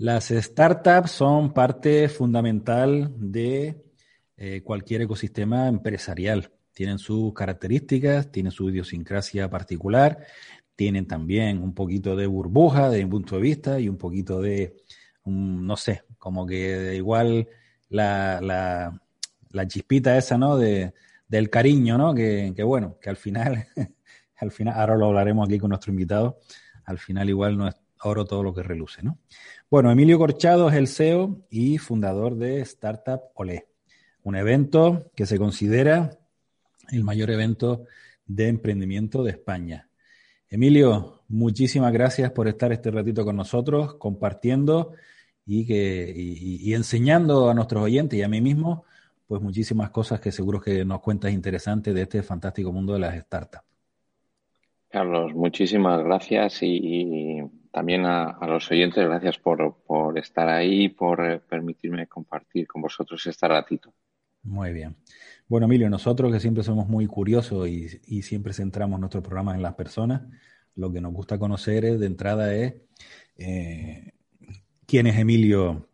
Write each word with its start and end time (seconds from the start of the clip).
Las 0.00 0.30
startups 0.30 1.10
son 1.10 1.52
parte 1.52 2.08
fundamental 2.08 3.12
de 3.18 3.84
eh, 4.34 4.62
cualquier 4.62 5.02
ecosistema 5.02 5.68
empresarial. 5.68 6.50
Tienen 6.72 6.98
sus 6.98 7.34
características, 7.34 8.32
tienen 8.32 8.50
su 8.50 8.70
idiosincrasia 8.70 9.50
particular, 9.50 10.24
tienen 10.74 11.06
también 11.06 11.62
un 11.62 11.74
poquito 11.74 12.16
de 12.16 12.26
burbuja 12.26 12.88
desde 12.88 13.04
mi 13.04 13.10
punto 13.10 13.36
de 13.36 13.42
vista 13.42 13.78
y 13.78 13.90
un 13.90 13.98
poquito 13.98 14.40
de, 14.40 14.74
no 15.26 15.76
sé, 15.76 16.04
como 16.16 16.46
que 16.46 16.94
igual 16.96 17.46
la, 17.90 18.40
la, 18.40 18.98
la 19.50 19.68
chispita 19.68 20.16
esa, 20.16 20.38
¿no? 20.38 20.56
De, 20.56 20.94
del 21.28 21.50
cariño, 21.50 21.98
¿no? 21.98 22.14
Que, 22.14 22.54
que 22.56 22.62
bueno, 22.62 22.96
que 23.02 23.10
al 23.10 23.18
final, 23.18 23.66
al 24.38 24.50
final, 24.50 24.80
ahora 24.80 24.96
lo 24.96 25.08
hablaremos 25.08 25.46
aquí 25.46 25.58
con 25.58 25.68
nuestro 25.68 25.92
invitado, 25.92 26.40
al 26.86 26.98
final 26.98 27.28
igual 27.28 27.58
no 27.58 27.68
es 27.68 27.74
oro 28.02 28.24
todo 28.24 28.42
lo 28.42 28.54
que 28.54 28.62
reluce, 28.62 29.02
¿no? 29.02 29.18
Bueno, 29.70 29.92
Emilio 29.92 30.18
Corchado 30.18 30.68
es 30.68 30.74
el 30.74 30.88
CEO 30.88 31.46
y 31.48 31.78
fundador 31.78 32.34
de 32.34 32.60
Startup 32.62 33.20
Olé, 33.34 33.68
un 34.24 34.34
evento 34.34 35.12
que 35.14 35.26
se 35.26 35.38
considera 35.38 36.18
el 36.90 37.04
mayor 37.04 37.30
evento 37.30 37.84
de 38.26 38.48
emprendimiento 38.48 39.22
de 39.22 39.30
España. 39.30 39.88
Emilio, 40.48 41.22
muchísimas 41.28 41.92
gracias 41.92 42.32
por 42.32 42.48
estar 42.48 42.72
este 42.72 42.90
ratito 42.90 43.24
con 43.24 43.36
nosotros, 43.36 43.94
compartiendo 43.94 44.94
y, 45.46 45.64
que, 45.64 46.12
y, 46.16 46.74
enseñando 46.74 47.48
a 47.48 47.54
nuestros 47.54 47.84
oyentes 47.84 48.18
y 48.18 48.22
a 48.22 48.28
mí 48.28 48.40
mismo, 48.40 48.84
pues 49.28 49.40
muchísimas 49.40 49.90
cosas 49.90 50.18
que 50.18 50.32
seguro 50.32 50.60
que 50.60 50.84
nos 50.84 51.00
cuentas 51.00 51.30
interesantes 51.30 51.94
de 51.94 52.02
este 52.02 52.24
fantástico 52.24 52.72
mundo 52.72 52.94
de 52.94 52.98
las 52.98 53.16
startups. 53.20 53.69
Carlos, 54.90 55.32
muchísimas 55.34 56.02
gracias 56.02 56.58
y, 56.62 57.38
también 57.70 58.04
a, 58.04 58.36
los 58.48 58.68
oyentes, 58.72 59.04
gracias 59.04 59.38
por, 59.38 59.76
por 59.86 60.18
estar 60.18 60.48
ahí 60.48 60.86
y 60.86 60.88
por 60.88 61.24
eh, 61.24 61.38
permitirme 61.38 62.08
compartir 62.08 62.66
con 62.66 62.82
vosotros 62.82 63.24
este 63.24 63.46
ratito. 63.46 63.94
Muy 64.42 64.72
bien. 64.72 64.96
Bueno, 65.46 65.66
Emilio, 65.66 65.88
nosotros 65.88 66.32
que 66.32 66.40
siempre 66.40 66.64
somos 66.64 66.88
muy 66.88 67.06
curiosos 67.06 67.68
y, 67.68 68.22
siempre 68.22 68.52
centramos 68.52 68.98
nuestros 68.98 69.22
programas 69.22 69.54
en 69.54 69.62
las 69.62 69.74
personas, 69.74 70.22
lo 70.74 70.92
que 70.92 71.00
nos 71.00 71.12
gusta 71.12 71.38
conocer 71.38 71.84
es, 71.84 72.00
de 72.00 72.06
entrada 72.06 72.52
es 72.52 72.74
eh, 73.36 74.12
quién 74.86 75.06
es 75.06 75.16
Emilio 75.16 75.88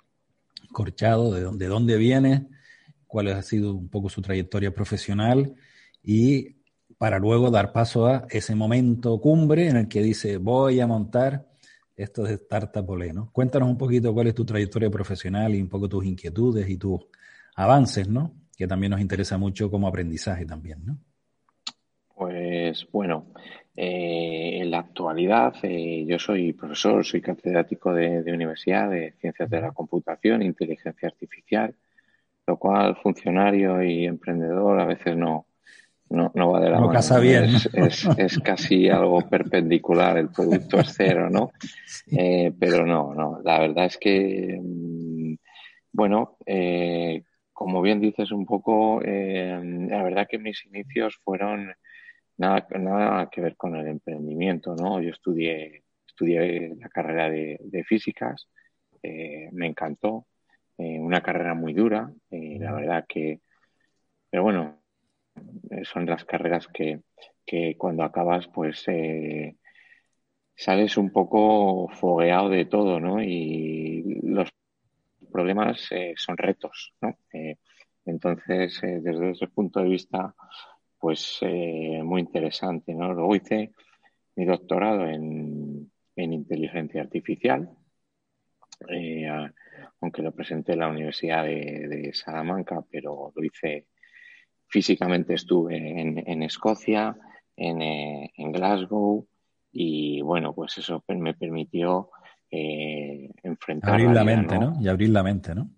Corchado, 0.73 1.35
de, 1.35 1.59
de 1.59 1.67
dónde 1.67 1.99
viene, 1.99 2.47
cuál 3.07 3.29
ha 3.29 3.43
sido 3.43 3.75
un 3.75 3.91
poco 3.91 4.09
su 4.09 4.23
trayectoria 4.23 4.73
profesional 4.73 5.55
y 6.03 6.56
para 6.99 7.19
luego 7.19 7.51
dar 7.51 7.73
paso 7.73 8.07
a 8.07 8.27
ese 8.31 8.55
momento 8.55 9.21
cumbre 9.21 9.69
en 9.69 9.77
el 9.77 9.89
que 9.89 10.03
dice 10.03 10.39
voy 10.39 10.81
a 10.81 10.87
montar 10.87 11.47
esto 11.97 12.25
de 12.25 12.35
Startup 12.35 12.87
¿no? 13.15 13.31
Cuéntanos 13.33 13.69
un 13.69 13.79
poquito 13.79 14.13
cuál 14.13 14.27
es 14.29 14.35
tu 14.35 14.45
trayectoria 14.45 14.91
profesional 14.91 15.55
y 15.55 15.63
un 15.63 15.69
poco 15.69 15.89
tus 15.89 16.05
inquietudes 16.05 16.69
y 16.69 16.77
tus 16.77 17.01
avances, 17.57 18.09
¿no? 18.09 18.35
Que 18.57 18.67
también 18.67 18.91
nos 18.91 19.01
interesa 19.01 19.39
mucho 19.39 19.71
como 19.71 19.89
aprendizaje 19.89 20.45
también, 20.45 20.85
¿no? 20.85 20.99
Pues 22.15 22.87
bueno, 22.93 23.27
eh, 23.75 24.59
en 24.61 24.71
la 24.71 24.79
actualidad 24.81 25.55
eh, 25.63 26.05
yo 26.07 26.19
soy 26.19 26.53
profesor, 26.53 27.05
soy 27.05 27.21
catedrático 27.21 27.93
de, 27.93 28.21
universidad 28.33 28.91
de 28.91 29.13
ciencias 29.21 29.51
de 29.51 29.61
la 29.61 29.73
computación, 29.73 30.43
inteligencia 30.43 31.09
artificial, 31.09 31.75
lo 32.47 32.59
cual 32.59 32.97
funcionario 32.97 33.83
y 33.83 34.07
emprendedor 34.07 34.81
a 34.81 34.87
veces 34.87 35.17
no, 35.17 35.46
no, 36.11 36.31
no 36.35 36.53
va 36.53 36.61
de 36.61 36.71
la 36.71 36.81
no 36.81 36.89
Casa 36.89 37.19
bien. 37.19 37.45
Es, 37.45 38.09
es, 38.17 38.39
casi 38.39 38.89
algo 38.89 39.21
perpendicular, 39.29 40.17
el 40.19 40.31
producto 40.31 40.79
es 40.79 40.95
cero, 40.97 41.29
¿no? 41.31 41.51
Eh, 42.11 42.53
pero 42.59 42.87
no, 42.87 43.15
no, 43.15 43.41
la 43.43 43.59
verdad 43.59 43.87
es 43.87 43.99
que, 43.99 44.59
mm, 44.63 45.35
bueno, 45.93 46.37
eh, 46.47 47.25
como 47.53 47.83
bien 47.83 48.01
dices 48.01 48.31
un 48.31 48.47
poco, 48.47 49.01
eh, 49.03 49.59
la 49.89 50.03
verdad 50.03 50.29
que 50.29 50.39
mis 50.39 50.65
inicios 50.67 51.19
fueron 51.25 51.75
nada, 52.37 52.67
nada 52.79 53.29
que 53.31 53.41
ver 53.41 53.57
con 53.57 53.75
el 53.77 53.89
emprendimiento, 53.89 54.77
¿no? 54.77 55.01
Yo 55.01 55.11
estudié, 55.11 55.83
estudié 56.07 56.77
la 56.79 56.89
carrera 56.89 57.31
de, 57.31 57.59
de 57.61 57.85
físicas, 57.85 58.49
me 59.53 59.67
encantó, 59.69 60.27
una 60.79 61.21
carrera 61.21 61.55
muy 61.55 61.73
dura, 61.73 62.11
la 62.31 62.73
verdad 62.73 63.05
que, 63.09 63.41
pero 64.29 64.43
bueno, 64.43 64.75
eh, 64.75 64.86
son 65.85 66.07
las 66.07 66.25
carreras 66.25 66.69
que, 66.69 67.01
que 67.45 67.77
cuando 67.79 68.03
acabas, 68.03 68.49
pues 68.49 68.85
eh, 68.89 69.57
sales 70.55 70.97
un 70.97 71.11
poco 71.11 71.89
fogueado 71.89 72.49
de 72.49 72.65
todo, 72.65 73.01
¿no? 73.01 73.23
Y 73.23 74.21
los 74.23 74.51
problemas 75.31 75.87
eh, 75.93 76.15
son 76.17 76.37
retos, 76.37 76.95
¿no? 77.01 77.17
entonces, 78.05 78.81
desde 78.81 79.31
ese 79.31 79.49
punto 79.49 79.81
de 79.81 79.89
vista, 79.89 80.33
pues 80.97 81.41
muy 81.43 82.21
interesante, 82.21 82.95
¿no? 82.95 83.13
Luego 83.13 83.35
hice 83.35 83.73
mi 84.37 84.45
doctorado 84.45 85.09
en, 85.09 85.91
en 86.15 86.33
inteligencia 86.33 87.03
artificial, 87.03 87.69
aunque 90.01 90.23
lo 90.23 90.33
presenté 90.33 90.75
en 90.75 90.79
la 90.79 90.89
Universidad 90.89 91.45
de 91.45 92.13
Salamanca, 92.15 92.85
pero 92.89 93.33
lo 93.35 93.45
hice 93.45 93.87
Físicamente 94.69 95.35
estuve 95.35 95.77
en, 95.77 96.43
Escocia, 96.43 97.17
eh, 97.57 98.31
en, 98.37 98.53
Glasgow, 98.53 99.27
y 99.73 100.21
bueno, 100.23 100.55
pues 100.55 100.79
eso 100.79 101.05
me 101.09 101.35
permitió 101.35 102.11
eh, 102.51 103.31
enfrentar. 103.43 103.95
Abrir 103.95 104.11
la, 104.11 104.25
mente, 104.25 104.59
¿no? 104.59 104.77
Y 104.81 104.89
abrir 104.89 105.11
la 105.11 105.23
mente, 105.23 105.55
¿no? 105.55 105.71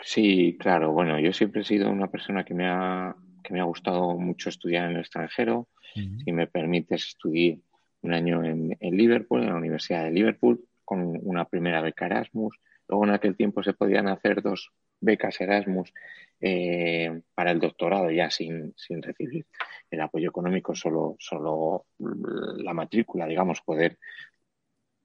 Sí, 0.00 0.56
claro. 0.58 0.92
Bueno, 0.92 1.18
yo 1.18 1.32
siempre 1.32 1.62
he 1.62 1.64
sido 1.64 1.90
una 1.90 2.10
persona 2.10 2.44
que 2.44 2.54
me 2.54 2.66
ha, 2.66 3.16
que 3.42 3.52
me 3.52 3.60
ha 3.60 3.64
gustado 3.64 4.16
mucho 4.18 4.48
estudiar 4.48 4.84
en 4.84 4.96
el 4.96 5.00
extranjero. 5.00 5.68
Si 5.94 6.30
me 6.30 6.46
permites, 6.46 7.06
estudié 7.06 7.62
un 8.02 8.12
año 8.12 8.44
en, 8.44 8.76
en, 8.78 8.96
Liverpool, 8.96 9.42
en 9.42 9.48
la 9.48 9.56
Universidad 9.56 10.04
de 10.04 10.10
Liverpool, 10.10 10.62
con 10.84 11.18
una 11.22 11.46
primera 11.46 11.80
beca 11.80 12.04
Erasmus. 12.04 12.58
Luego 12.86 13.04
en 13.04 13.12
aquel 13.12 13.34
tiempo 13.34 13.62
se 13.62 13.72
podían 13.72 14.06
hacer 14.08 14.42
dos 14.42 14.70
becas 15.00 15.40
Erasmus 15.40 15.92
eh, 16.40 17.22
para 17.34 17.50
el 17.50 17.60
doctorado 17.60 18.10
ya 18.10 18.30
sin, 18.30 18.74
sin 18.76 19.02
recibir 19.02 19.46
el 19.90 20.00
apoyo 20.00 20.28
económico, 20.28 20.74
solo, 20.74 21.16
solo 21.18 21.86
la 21.98 22.74
matrícula, 22.74 23.26
digamos, 23.26 23.60
poder, 23.62 23.98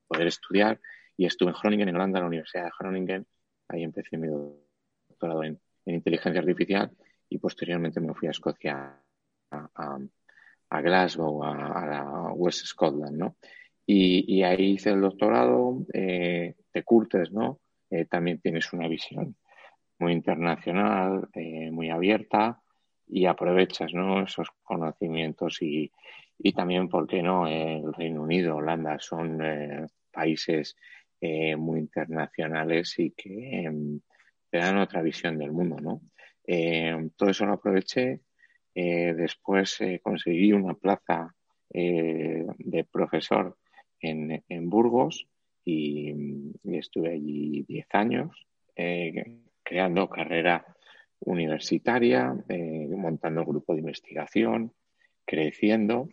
poder 0.07 0.27
estudiar. 0.27 0.79
Y 1.15 1.25
estuve 1.25 1.51
en 1.51 1.55
Groningen, 1.61 1.89
en 1.89 1.95
Holanda, 1.95 2.19
en 2.19 2.23
la 2.23 2.27
Universidad 2.27 2.65
de 2.65 2.71
Groningen. 2.77 3.27
Ahí 3.67 3.83
empecé 3.83 4.17
mi 4.17 4.27
doctorado 4.27 5.43
en, 5.43 5.59
inteligencia 5.85 6.41
artificial 6.41 6.91
y 7.29 7.37
posteriormente 7.37 7.99
me 7.99 8.13
fui 8.13 8.27
a 8.27 8.31
Escocia, 8.31 9.01
a, 9.51 9.99
a, 10.69 10.81
Glasgow, 10.81 11.43
a, 11.43 11.85
la 11.85 12.33
West 12.33 12.65
Scotland, 12.65 13.17
¿no? 13.17 13.35
Y, 13.85 14.43
ahí 14.43 14.73
hice 14.73 14.91
el 14.91 15.01
doctorado, 15.01 15.85
eh, 15.93 16.55
te 16.71 16.83
curtes, 16.83 17.31
¿no? 17.31 17.59
Eh, 17.89 18.05
también 18.05 18.39
tienes 18.39 18.71
una 18.71 18.87
visión 18.87 19.35
muy 20.01 20.13
internacional, 20.13 21.29
eh, 21.33 21.69
muy 21.71 21.89
abierta 21.89 22.61
y 23.07 23.25
aprovechas 23.25 23.93
¿no? 23.93 24.23
esos 24.23 24.49
conocimientos 24.63 25.61
y, 25.61 25.91
y 26.39 26.53
también, 26.53 26.89
¿por 26.89 27.07
qué 27.07 27.21
no? 27.21 27.47
El 27.47 27.93
Reino 27.93 28.23
Unido, 28.23 28.55
Holanda 28.55 28.97
son 28.99 29.39
eh, 29.45 29.85
países 30.11 30.75
eh, 31.21 31.55
muy 31.55 31.79
internacionales 31.79 32.97
y 32.97 33.11
que 33.11 33.65
em, 33.65 34.01
te 34.49 34.57
dan 34.57 34.79
otra 34.79 35.01
visión 35.01 35.37
del 35.37 35.51
mundo, 35.51 35.77
¿no? 35.79 36.01
todo 37.15 37.29
eso 37.29 37.45
lo 37.45 37.53
aproveché. 37.53 38.19
después 38.73 39.79
conseguí 40.01 40.51
una 40.51 40.73
plaza 40.73 41.33
de 41.69 42.85
profesor 42.91 43.57
en, 44.01 44.43
en 44.49 44.69
Burgos 44.69 45.27
y, 45.63 46.11
y, 46.63 46.77
estuve 46.77 47.13
allí 47.13 47.63
10 47.69 47.87
años 47.93 48.47
creando 49.71 50.09
carrera 50.09 50.65
universitaria, 51.21 52.35
eh, 52.49 52.87
montando 52.89 53.45
grupo 53.45 53.73
de 53.73 53.79
investigación, 53.79 54.73
creciendo. 55.25 56.09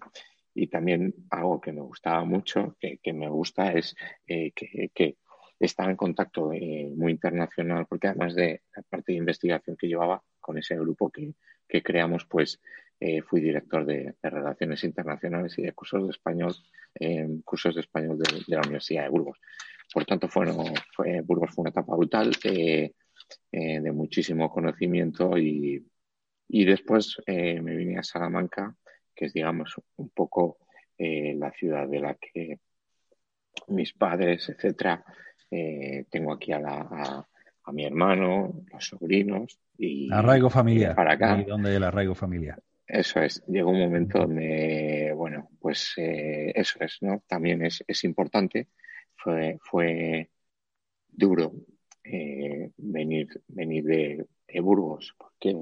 y 0.55 0.69
también 0.69 1.15
algo 1.31 1.61
que 1.61 1.73
me 1.73 1.81
gustaba 1.81 2.25
mucho, 2.25 2.77
que, 2.81 3.13
me 3.13 3.29
gusta, 3.29 3.73
es 3.73 3.97
eh, 4.27 4.53
que, 4.53 4.91
que, 4.95 5.17
estaba 5.61 5.91
en 5.91 5.97
contacto 5.97 6.53
eh, 6.53 6.89
muy 6.95 7.11
internacional, 7.13 7.87
porque 7.89 8.09
además 8.09 8.35
de 8.37 8.63
la 8.77 8.83
parte 8.83 9.11
de 9.11 9.19
investigación 9.19 9.77
que 9.77 9.89
llevaba 9.89 10.23
con 10.41 10.57
ese 10.59 10.77
grupo 10.77 11.11
que, 11.11 11.83
creamos, 11.83 12.27
pues 12.27 12.61
eh, 13.01 13.23
fui 13.23 13.41
director 13.41 13.85
de, 13.85 14.15
Relaciones 14.23 14.85
Internacionales 14.85 15.59
y 15.59 15.63
de 15.63 15.73
cursos 15.73 16.05
de 16.05 16.11
español, 16.11 16.55
cursos 17.45 17.75
de 17.75 17.81
español 17.81 18.19
de, 18.19 18.45
la 18.47 18.61
Universidad 18.61 19.03
de 19.03 19.11
Burgos. 19.11 19.39
Por 19.93 20.05
tanto, 20.05 20.29
fue, 20.29 20.47
fue, 20.95 21.21
Burgos 21.23 21.51
fue 21.55 21.63
una 21.63 21.71
etapa 21.71 21.97
brutal 21.97 22.31
de 23.51 23.93
muchísimo 23.93 24.51
conocimiento 24.51 25.37
y, 25.39 25.87
y 26.49 26.65
después 26.65 27.17
me 27.27 27.77
vine 27.77 27.99
a 27.99 28.03
Salamanca 28.03 28.77
que 29.19 29.25
es, 29.25 29.33
digamos, 29.33 29.75
un 29.97 30.11
poco 30.11 30.59
eh, 30.97 31.35
la 31.37 31.51
ciudad 31.51 31.89
de 31.89 31.99
la 31.99 32.15
que 32.15 32.61
mis 33.67 33.93
padres, 33.93 34.49
etcétera, 34.49 35.05
eh, 35.51 36.05
tengo 36.09 36.33
aquí 36.33 36.53
a, 36.53 36.61
la, 36.61 37.27
a, 37.65 37.73
mi 37.73 37.85
hermano, 37.85 38.63
los 38.73 38.87
sobrinos 38.87 39.59
y 39.77 40.09
arraigo 40.13 40.49
familiar. 40.49 40.95
Para 40.95 41.15
acá. 41.15 41.37
¿Y 41.41 41.45
dónde 41.45 41.75
el 41.75 41.83
arraigo 41.83 42.15
familiar? 42.15 42.63
Eso 42.87 43.21
es. 43.21 43.45
Llegó 43.49 43.71
un 43.71 43.81
momento 43.81 44.21
donde, 44.21 45.13
bueno, 45.17 45.51
pues 45.61 45.95
eh, 45.97 46.53
eso 46.55 46.79
es, 46.81 46.99
¿no? 47.01 47.25
También 47.27 47.65
es, 47.65 47.83
es 47.89 48.05
importante. 48.05 48.69
Fue, 49.17 49.59
fue 49.61 50.31
duro 51.09 51.53
venir, 52.05 53.29
venir 53.49 53.85
de, 53.85 54.27
de 54.49 54.61
Burgos, 54.61 55.15
porque 55.19 55.57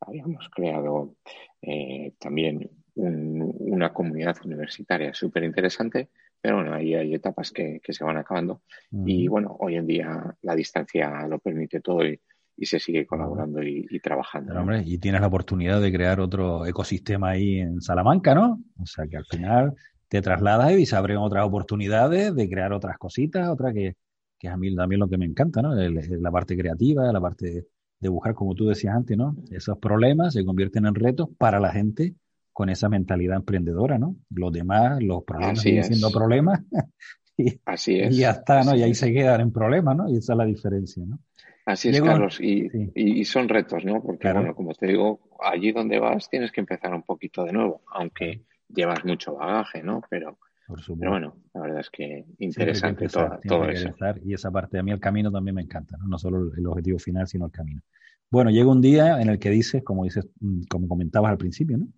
habíamos 0.00 0.48
creado 0.50 1.14
eh, 1.62 2.12
también 2.18 2.70
una 2.94 3.92
comunidad 3.92 4.36
universitaria 4.44 5.12
súper 5.12 5.44
interesante, 5.44 6.08
pero 6.40 6.56
bueno, 6.56 6.72
ahí 6.72 6.94
hay 6.94 7.14
etapas 7.14 7.50
que, 7.50 7.80
se 7.86 8.04
van 8.04 8.16
acabando 8.16 8.62
y 8.90 9.28
bueno, 9.28 9.54
hoy 9.60 9.76
en 9.76 9.86
día 9.86 10.34
la 10.40 10.54
distancia 10.54 11.26
lo 11.28 11.38
permite 11.38 11.80
todo 11.80 12.06
y, 12.06 12.18
se 12.62 12.80
sigue 12.80 13.04
colaborando 13.04 13.62
y, 13.62 14.00
trabajando. 14.00 14.58
hombre, 14.58 14.82
y 14.86 14.96
tienes 14.96 15.20
la 15.20 15.26
oportunidad 15.26 15.78
de 15.82 15.92
crear 15.92 16.20
otro 16.20 16.64
ecosistema 16.64 17.30
ahí 17.30 17.58
en 17.58 17.82
Salamanca, 17.82 18.34
¿no? 18.34 18.62
O 18.80 18.86
sea 18.86 19.06
que 19.06 19.18
al 19.18 19.26
final 19.26 19.74
te 20.08 20.22
trasladas 20.22 20.72
y 20.72 20.86
se 20.86 20.96
abren 20.96 21.18
otras 21.18 21.44
oportunidades 21.44 22.34
de 22.34 22.48
crear 22.48 22.72
otras 22.72 22.96
cositas, 22.96 23.50
otras 23.50 23.74
que, 23.74 23.96
que 24.46 24.50
es 24.50 24.54
a 24.54 24.56
mí 24.56 24.74
también 24.74 25.00
lo 25.00 25.08
que 25.08 25.18
me 25.18 25.26
encanta, 25.26 25.62
¿no? 25.62 25.74
la 25.74 26.30
parte 26.30 26.56
creativa, 26.56 27.12
la 27.12 27.20
parte 27.20 27.66
de 27.98 28.08
buscar, 28.08 28.34
como 28.34 28.54
tú 28.54 28.66
decías 28.66 28.94
antes, 28.94 29.16
¿no? 29.16 29.36
Esos 29.50 29.78
problemas 29.78 30.34
se 30.34 30.44
convierten 30.44 30.86
en 30.86 30.94
retos 30.94 31.28
para 31.36 31.58
la 31.58 31.72
gente 31.72 32.14
con 32.52 32.68
esa 32.68 32.88
mentalidad 32.88 33.36
emprendedora, 33.36 33.98
¿no? 33.98 34.16
Los 34.30 34.52
demás, 34.52 35.02
los 35.02 35.24
problemas 35.24 35.60
siguen 35.60 35.84
siendo 35.84 36.10
problemas 36.10 36.60
y, 37.36 37.60
Así 37.64 37.98
es. 37.98 38.14
y 38.14 38.20
ya 38.20 38.30
está, 38.30 38.62
¿no? 38.62 38.76
y 38.76 38.82
ahí 38.82 38.94
se 38.94 39.12
quedan 39.12 39.40
en 39.40 39.52
problemas, 39.52 39.96
¿no? 39.96 40.08
Y 40.08 40.16
esa 40.18 40.34
es 40.34 40.36
la 40.38 40.44
diferencia, 40.44 41.04
¿no? 41.06 41.18
Así 41.64 41.88
es, 41.88 42.00
Carlos, 42.00 42.38
y, 42.40 42.68
y, 42.94 43.24
son 43.24 43.48
retos, 43.48 43.84
¿no? 43.84 44.00
Porque, 44.00 44.32
bueno, 44.32 44.54
como 44.54 44.72
te 44.72 44.86
digo, 44.86 45.18
allí 45.42 45.72
donde 45.72 45.98
vas 45.98 46.30
tienes 46.30 46.52
que 46.52 46.60
empezar 46.60 46.94
un 46.94 47.02
poquito 47.02 47.42
de 47.42 47.52
nuevo, 47.52 47.82
aunque 47.92 48.42
llevas 48.68 49.04
mucho 49.04 49.34
bagaje, 49.34 49.82
¿no? 49.82 50.00
Pero, 50.08 50.38
pero 50.66 51.10
bueno, 51.10 51.36
la 51.54 51.60
verdad 51.60 51.80
es 51.80 51.90
que 51.90 52.24
interesante 52.38 53.08
todo, 53.08 53.64
eso. 53.68 53.94
Y 54.24 54.34
esa 54.34 54.50
parte 54.50 54.76
de 54.76 54.82
mí 54.82 54.90
el 54.90 55.00
camino 55.00 55.30
también 55.30 55.54
me 55.54 55.62
encanta, 55.62 55.96
¿no? 55.96 56.08
no 56.08 56.18
solo 56.18 56.52
el 56.54 56.66
objetivo 56.66 56.98
final, 56.98 57.26
sino 57.28 57.46
el 57.46 57.52
camino. 57.52 57.82
Bueno, 58.30 58.50
llega 58.50 58.68
un 58.68 58.80
día 58.80 59.20
en 59.20 59.28
el 59.28 59.38
que 59.38 59.50
dices, 59.50 59.84
como 59.84 60.04
dices, 60.04 60.26
mm, 60.40 60.62
como 60.68 60.88
comentabas 60.88 61.30
al 61.30 61.38
principio, 61.38 61.78
¿no? 61.78 61.88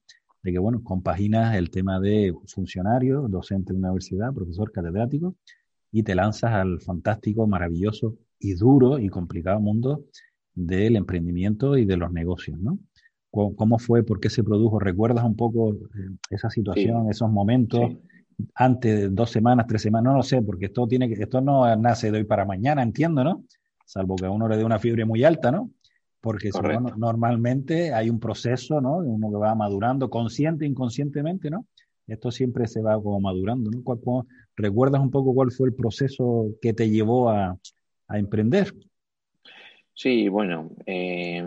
De 0.43 0.53
que, 0.53 0.59
bueno, 0.59 0.83
compaginas 0.85 1.57
el 1.57 1.71
tema 1.71 1.99
de 1.99 2.35
funcionario, 2.47 3.23
docente 3.29 3.73
de 3.73 3.79
universidad, 3.79 4.33
profesor 4.35 4.71
catedrático, 4.71 5.37
y 5.91 6.03
te 6.03 6.15
lanzas 6.15 6.53
al 6.53 6.81
fantástico, 6.81 7.47
maravilloso 7.47 8.17
y 8.39 8.55
duro 8.55 8.99
y 8.99 9.09
complicado 9.09 9.59
mundo 9.61 10.05
del 10.55 10.97
emprendimiento 10.97 11.77
y 11.77 11.87
de 11.87 11.97
los 11.97 12.13
negocios, 12.13 12.59
¿no? 12.61 12.79
¿Cómo 13.31 13.79
fue? 13.79 14.03
¿Por 14.03 14.21
qué 14.21 14.31
se 14.31 14.43
produjo? 14.43 14.79
¿Recuerdas 14.81 15.25
un 15.25 15.37
poco 15.37 15.75
eh, 15.75 15.77
esa 16.31 16.51
situación, 16.51 17.11
esos 17.11 17.31
momentos? 17.31 17.93
Antes 18.55 19.01
de 19.01 19.09
dos 19.09 19.31
semanas, 19.31 19.67
tres 19.67 19.83
semanas, 19.83 20.13
no 20.13 20.17
lo 20.19 20.23
sé, 20.23 20.43
porque 20.43 20.67
esto 20.67 20.87
tiene 20.87 21.09
que, 21.09 21.15
esto 21.15 21.41
no 21.41 21.75
nace 21.77 22.11
de 22.11 22.19
hoy 22.19 22.25
para 22.25 22.45
mañana, 22.45 22.83
entiendo, 22.83 23.25
¿no? 23.25 23.45
Salvo 23.85 24.17
que 24.17 24.27
a 24.27 24.31
uno 24.31 24.49
le 24.49 24.57
dé 24.57 24.65
una 24.65 24.79
fiebre 24.79 25.05
muy 25.05 25.25
alta, 25.25 25.51
¿no? 25.51 25.71
Porque 26.21 26.51
normalmente 26.97 27.93
hay 27.95 28.11
un 28.11 28.21
proceso, 28.21 28.81
¿no? 28.81 28.99
Uno 28.99 29.31
que 29.31 29.37
va 29.37 29.55
madurando, 29.55 30.11
consciente 30.11 30.65
e 30.65 30.69
inconscientemente, 30.69 31.51
¿no? 31.51 31.67
Esto 32.07 32.31
siempre 32.31 32.67
se 32.67 32.81
va 32.81 32.95
como 32.95 33.21
madurando, 33.21 33.71
¿no? 33.71 34.27
¿Recuerdas 34.57 35.01
un 35.01 35.11
poco 35.11 35.35
cuál 35.35 35.53
fue 35.53 35.69
el 35.69 35.75
proceso 35.75 36.47
que 36.61 36.73
te 36.73 36.91
llevó 36.91 37.31
a, 37.31 37.57
emprender? 38.11 38.73
Sí, 39.93 40.29
bueno, 40.29 40.71
eh, 40.87 41.45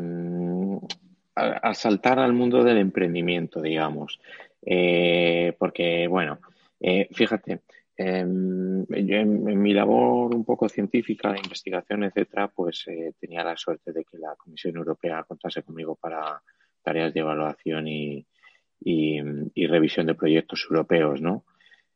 a, 1.35 1.73
saltar 1.73 2.19
al 2.19 2.33
mundo 2.33 2.63
del 2.63 2.77
emprendimiento, 2.77 3.61
digamos. 3.61 4.19
Eh, 4.63 5.55
porque, 5.57 6.07
bueno, 6.07 6.39
eh, 6.81 7.07
fíjate, 7.11 7.61
em, 7.95 8.85
yo 8.87 9.15
en, 9.15 9.61
mi 9.61 9.73
labor 9.73 10.35
un 10.35 10.43
poco 10.43 10.67
científica, 10.67 11.31
de 11.31 11.39
investigación, 11.39 12.03
etcétera, 12.03 12.47
pues 12.47 12.85
eh, 12.87 13.13
tenía 13.19 13.43
la 13.43 13.55
suerte 13.55 13.91
de 13.93 14.03
que 14.03 14.17
la 14.17 14.35
Comisión 14.35 14.75
Europea 14.77 15.23
contase 15.23 15.61
conmigo 15.61 15.95
para 15.95 16.41
tareas 16.81 17.13
de 17.13 17.19
evaluación 17.19 17.87
y, 17.87 18.25
revisión 19.55 20.07
de 20.07 20.15
proyectos 20.15 20.65
europeos, 20.69 21.21
¿no? 21.21 21.45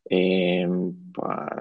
Em, 0.08 0.94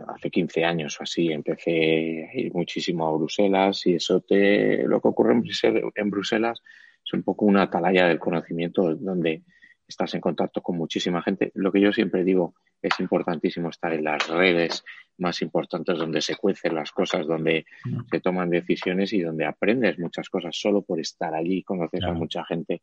hace 0.09 0.31
15 0.31 0.65
años 0.65 1.01
o 1.01 1.03
así 1.03 1.33
empecé 1.33 2.29
a 2.31 2.39
ir 2.39 2.53
muchísimo 2.53 3.09
a 3.09 3.17
Bruselas 3.17 3.87
y 3.87 3.95
eso 3.95 4.21
te, 4.21 4.83
lo 4.87 5.01
que 5.01 5.09
ocurre 5.09 5.33
en 5.33 6.11
Bruselas 6.11 6.61
es 7.05 7.13
un 7.15 7.23
poco 7.23 7.47
una 7.47 7.63
atalaya 7.63 8.07
del 8.07 8.19
conocimiento 8.19 8.95
donde 8.97 9.45
estás 9.87 10.15
en 10.15 10.21
contacto 10.21 10.63
con 10.63 10.77
muchísima 10.77 11.23
gente. 11.23 11.53
Lo 11.55 11.71
que 11.73 11.81
yo 11.81 11.93
siempre 11.93 12.25
digo, 12.25 12.55
es 12.81 12.99
importantísimo 13.01 13.71
estar 13.71 13.93
en 13.93 14.05
las 14.05 14.29
redes 14.29 14.85
más 15.19 15.41
importantes 15.43 15.99
donde 15.99 16.21
se 16.21 16.37
cuecen 16.37 16.75
las 16.75 16.91
cosas, 16.91 17.27
donde 17.27 17.65
se 18.11 18.21
toman 18.21 18.51
decisiones 18.51 19.13
y 19.13 19.21
donde 19.21 19.47
aprendes 19.47 19.99
muchas 19.99 20.29
cosas 20.29 20.57
solo 20.57 20.83
por 20.83 21.01
estar 21.01 21.35
allí, 21.35 21.63
conoces 21.63 22.03
a 22.05 22.13
mucha 22.13 22.45
gente. 22.45 22.83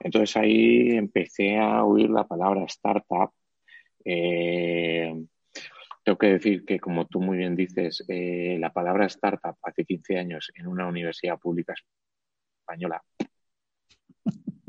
Entonces 0.00 0.36
ahí 0.36 0.90
empecé 0.90 1.58
a 1.58 1.84
oír 1.84 2.10
la 2.10 2.24
palabra 2.26 2.64
startup. 2.64 3.30
Eh, 4.04 5.14
tengo 6.04 6.18
que 6.18 6.28
decir 6.28 6.64
que, 6.64 6.78
como 6.78 7.06
tú 7.06 7.20
muy 7.20 7.36
bien 7.36 7.56
dices, 7.56 8.04
eh, 8.08 8.56
la 8.60 8.72
palabra 8.72 9.06
startup 9.06 9.56
hace 9.62 9.84
15 9.84 10.18
años 10.18 10.52
en 10.54 10.68
una 10.68 10.86
universidad 10.86 11.38
pública 11.38 11.74
española, 12.60 13.02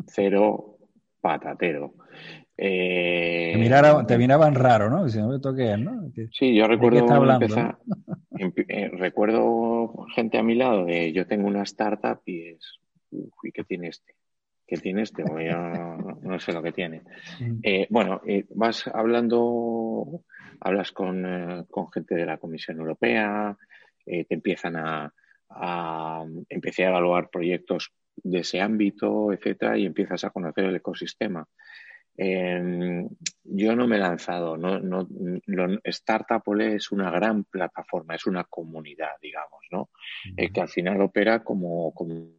cero 0.08 0.77
patatero. 1.28 1.94
Eh, 2.58 3.52
te, 4.08 4.18
miraban 4.18 4.56
raro, 4.56 4.90
¿no? 4.90 5.08
sí, 6.32 6.56
yo 6.56 6.68
recuerdo 6.68 7.32
empezar, 7.32 7.78
eh, 8.70 8.90
recuerdo 8.94 10.08
gente 10.16 10.40
a 10.40 10.44
mi 10.44 10.56
lado 10.56 10.86
de 10.86 11.12
yo 11.12 11.28
tengo 11.28 11.48
una 11.48 11.64
startup 11.64 12.22
y 12.26 12.48
es, 12.48 12.80
uy, 13.12 13.52
¿qué 13.54 13.64
tiene 13.64 13.90
este? 13.90 14.16
¿Qué 14.66 14.78
tiene 14.78 15.04
este? 15.04 15.24
no 15.24 16.40
sé 16.40 16.54
lo 16.54 16.64
que 16.64 16.72
tiene. 16.72 17.04
Eh, 17.64 17.88
bueno, 17.90 18.22
vas 18.56 18.88
hablando, 18.88 20.24
hablas 20.62 20.92
con, 20.94 21.66
con, 21.70 21.92
gente 21.92 22.16
de 22.16 22.26
la 22.26 22.38
Comisión 22.38 22.80
Europea, 22.80 23.56
te 24.06 24.26
empiezan 24.30 24.78
a, 24.78 25.14
a, 25.50 26.26
empecé 26.50 26.86
a 26.86 26.90
evaluar 26.90 27.30
proyectos 27.30 27.92
de 28.24 28.40
ese 28.40 28.62
ámbito, 28.62 29.32
etcétera, 29.32 29.78
y 29.78 29.86
empiezas 29.86 30.24
a 30.24 30.30
conocer 30.30 30.66
el 30.66 30.76
ecosistema. 30.76 31.48
Em, 32.18 33.08
yo 33.44 33.76
no 33.76 33.88
me 33.88 33.98
he 33.98 34.00
lanzado. 34.00 34.58
No, 34.58 34.80
no, 34.80 35.08
Startup 35.84 36.44
es 36.60 36.92
una 36.92 37.12
gran 37.12 37.44
plataforma, 37.44 38.16
es 38.16 38.26
una 38.26 38.44
comunidad, 38.46 39.12
digamos, 39.22 39.62
¿no? 39.72 39.90
Eh, 40.36 40.52
que 40.52 40.62
al 40.62 40.70
final 40.70 41.00
opera 41.02 41.44
como, 41.44 41.94
como, 41.94 42.32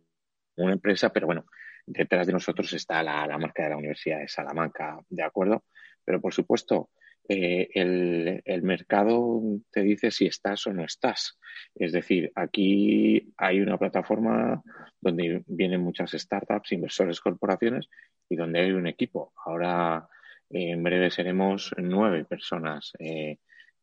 una 0.56 0.72
empresa, 0.72 1.10
pero 1.12 1.26
bueno, 1.26 1.46
detrás 1.86 2.26
de 2.26 2.32
nosotros 2.32 2.72
está 2.72 3.02
la, 3.04 3.24
la, 3.26 3.38
marca 3.38 3.62
de 3.62 3.70
la 3.70 3.76
Universidad 3.76 4.18
de 4.18 4.28
Salamanca, 4.28 4.98
¿de 5.08 5.22
acuerdo? 5.22 5.64
Pero 6.04 6.20
por 6.20 6.34
supuesto, 6.34 6.90
eh, 7.28 7.68
el, 7.74 8.42
el, 8.44 8.62
mercado 8.62 9.42
te 9.70 9.82
dice 9.82 10.10
si 10.10 10.26
estás 10.26 10.66
o 10.66 10.72
no 10.72 10.84
estás. 10.84 11.38
Es 11.74 11.92
decir, 11.92 12.32
aquí 12.34 13.32
hay 13.36 13.60
una 13.60 13.76
plataforma 13.76 14.62
donde 15.00 15.42
vienen 15.46 15.82
muchas 15.82 16.12
startups, 16.12 16.72
inversores, 16.72 17.20
corporaciones 17.20 17.88
y 18.28 18.36
donde 18.36 18.60
hay 18.60 18.72
un 18.72 18.86
equipo. 18.86 19.32
Ahora, 19.44 20.08
eh, 20.50 20.70
en 20.70 20.82
breve 20.82 21.10
seremos 21.10 21.74
nueve 21.76 22.24
personas, 22.24 22.92
eh, 22.98 23.38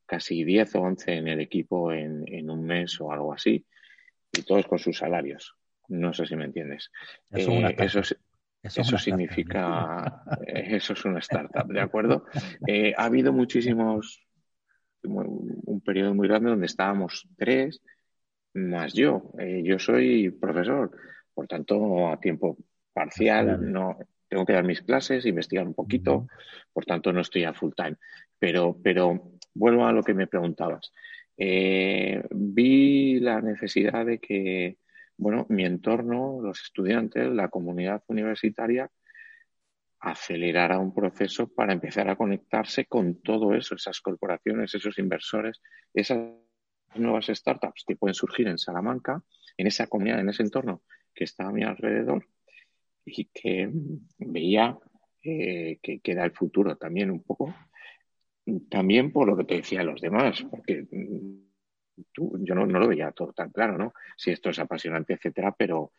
casi 0.05 0.43
diez 0.43 0.73
o 0.75 0.81
once 0.81 1.13
en 1.13 1.27
el 1.27 1.39
equipo 1.39 1.91
en, 1.91 2.23
en, 2.27 2.49
un 2.49 2.63
mes 2.65 2.99
o 2.99 3.11
algo 3.11 3.33
así, 3.33 3.65
y 4.31 4.41
todos 4.41 4.67
con 4.67 4.79
sus 4.79 4.97
salarios. 4.97 5.55
No 5.87 6.13
sé 6.13 6.25
si 6.25 6.35
me 6.35 6.45
entiendes. 6.45 6.91
Eso, 7.29 7.51
es, 7.51 7.95
Eso, 7.95 8.15
significa, 8.69 10.23
eso 10.47 10.93
es 10.93 11.05
una 11.05 11.19
startup, 11.19 11.67
¿de 11.67 11.81
acuerdo? 11.81 12.25
ha 12.97 13.03
habido 13.03 13.33
muchísimos, 13.33 14.21
un 15.03 15.81
periodo 15.81 16.13
muy 16.13 16.27
grande 16.27 16.49
donde 16.49 16.65
estábamos 16.65 17.27
tres 17.37 17.81
más 18.53 18.93
yo. 18.93 19.31
yo 19.63 19.77
soy 19.79 20.31
profesor, 20.31 20.91
por 21.33 21.47
tanto, 21.47 22.09
a 22.09 22.19
tiempo 22.19 22.57
parcial, 22.93 23.59
no 23.71 23.97
tengo 24.27 24.45
que 24.45 24.53
dar 24.53 24.63
mis 24.63 24.81
clases, 24.81 25.25
investigar 25.25 25.67
un 25.67 25.73
poquito, 25.73 26.27
por 26.73 26.85
tanto 26.85 27.13
no 27.13 27.21
estoy 27.21 27.43
a 27.43 27.53
full 27.53 27.73
time. 27.75 27.95
Pero, 28.39 28.77
pero 28.81 29.31
vuelvo 29.53 29.85
a 29.85 29.93
lo 29.93 30.03
que 30.03 30.13
me 30.13 30.27
preguntabas. 30.27 30.91
Eh, 31.37 32.23
vi 32.31 33.19
la 33.19 33.41
necesidad 33.41 34.05
de 34.05 34.19
que, 34.19 34.77
bueno, 35.17 35.45
mi 35.49 35.65
entorno, 35.65 36.39
los 36.41 36.61
estudiantes, 36.61 37.29
la 37.29 37.49
comunidad 37.49 38.03
universitaria, 38.07 38.89
acelerara 39.99 40.77
un 40.77 40.93
proceso 40.93 41.47
para 41.47 41.73
empezar 41.73 42.09
a 42.09 42.15
conectarse 42.15 42.85
con 42.85 43.21
todo 43.21 43.53
eso, 43.53 43.75
esas 43.75 44.01
corporaciones, 44.01 44.75
esos 44.75 44.99
inversores, 44.99 45.61
esas 45.93 46.19
nuevas 46.95 47.27
startups 47.27 47.83
que 47.87 47.95
pueden 47.95 48.13
surgir 48.13 48.47
en 48.47 48.57
Salamanca, 48.57 49.23
en 49.57 49.67
esa 49.67 49.87
comunidad, 49.87 50.19
en 50.19 50.29
ese 50.29 50.43
entorno 50.43 50.83
que 51.13 51.23
está 51.23 51.47
a 51.47 51.51
mi 51.51 51.63
alrededor 51.63 52.27
y 53.05 53.25
que 53.25 53.69
veía 54.17 54.77
eh, 55.23 55.79
que, 55.81 55.99
que, 55.99 56.11
era 56.11 56.25
el 56.25 56.31
futuro 56.31 56.75
también 56.77 57.09
un 57.09 57.23
poco. 57.23 57.55
También 58.69 59.11
por 59.11 59.27
lo 59.27 59.35
que 59.35 59.43
te 59.43 59.55
decía 59.55 59.83
los 59.83 60.01
demás, 60.01 60.45
porque 60.51 60.85
tú, 62.11 62.37
yo 62.41 62.55
no, 62.55 62.65
lo 62.65 62.87
veía 62.87 63.11
todo 63.11 63.33
tan 63.33 63.49
claro, 63.51 63.77
¿no? 63.77 63.93
Si 64.17 64.31
esto 64.31 64.49
es 64.49 64.59
apasionante, 64.59 65.13
etcétera, 65.13 65.55
pero, 65.57 65.93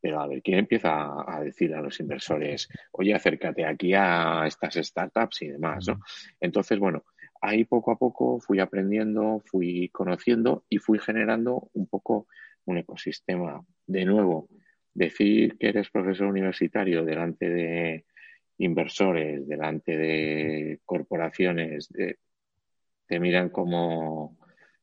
pero 0.00 0.20
a 0.20 0.26
ver, 0.26 0.42
¿quién 0.42 0.58
empieza 0.58 1.08
a, 1.26 1.40
decir 1.40 1.74
a 1.74 1.80
los 1.80 1.98
inversores, 2.00 2.68
oye, 2.92 3.14
acércate 3.14 3.64
aquí 3.64 3.94
a 3.94 4.44
estas 4.46 4.74
startups 4.74 5.42
y 5.42 5.48
demás, 5.48 5.86
¿no? 5.88 6.00
Entonces, 6.40 6.78
bueno, 6.78 7.04
ahí 7.40 7.64
poco 7.64 7.92
a 7.92 7.98
poco 7.98 8.40
fui 8.40 8.60
aprendiendo, 8.60 9.42
fui 9.44 9.88
conociendo 9.90 10.64
y 10.68 10.78
fui 10.78 10.98
generando 10.98 11.70
un 11.74 11.86
poco 11.86 12.26
un 12.64 12.78
ecosistema. 12.78 13.64
De 13.86 14.04
nuevo, 14.04 14.48
decir 14.94 15.58
que 15.58 15.68
eres 15.68 15.90
profesor 15.90 16.28
universitario 16.28 17.04
delante 17.04 17.48
de 17.48 18.04
inversores, 18.58 19.46
delante 19.48 19.96
de 19.96 20.80
corporaciones, 20.84 21.88
te 23.06 23.20
miran 23.20 23.50
como 23.50 24.38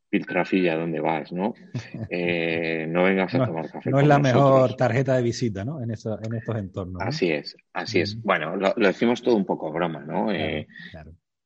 piltrafilla 0.09 0.75
donde 0.75 0.99
vas, 0.99 1.31
¿no? 1.31 1.53
Eh, 2.11 2.87
no 2.87 3.03
vengas 3.03 3.33
a 3.35 3.45
tomar 3.45 3.69
café. 3.69 3.89
No 3.89 3.99
es 3.99 4.07
la 4.07 4.19
mejor 4.19 4.75
tarjeta 4.75 5.15
de 5.15 5.21
visita, 5.21 5.63
¿no? 5.63 5.81
En, 5.81 5.91
eso, 5.91 6.19
en 6.21 6.33
estos 6.33 6.57
entornos. 6.57 7.01
Así 7.05 7.31
es, 7.31 7.55
así 7.73 7.99
es. 7.99 8.21
Bueno, 8.21 8.55
lo, 8.55 8.73
decimos 8.73 9.21
todo 9.21 9.35
un 9.35 9.45
poco 9.45 9.71
broma, 9.71 9.99
¿no? 9.99 10.31
Eh, 10.31 10.67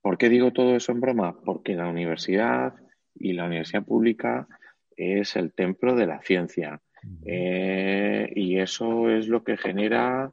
¿Por 0.02 0.18
qué 0.18 0.30
digo 0.30 0.52
todo 0.52 0.76
eso 0.76 0.92
en 0.92 1.02
broma? 1.02 1.38
Porque 1.44 1.76
la 1.76 1.88
universidad 1.88 2.74
y 3.16 3.34
la 3.34 3.46
universidad 3.46 3.84
pública 3.84 4.48
es 4.96 5.36
el 5.36 5.54
templo 5.54 5.96
de 5.96 6.08
la 6.08 6.22
ciencia. 6.22 6.82
Eh, 7.26 8.32
y 8.34 8.60
eso 8.60 9.10
es 9.10 9.28
lo 9.28 9.44
que 9.44 9.58
genera, 9.58 10.32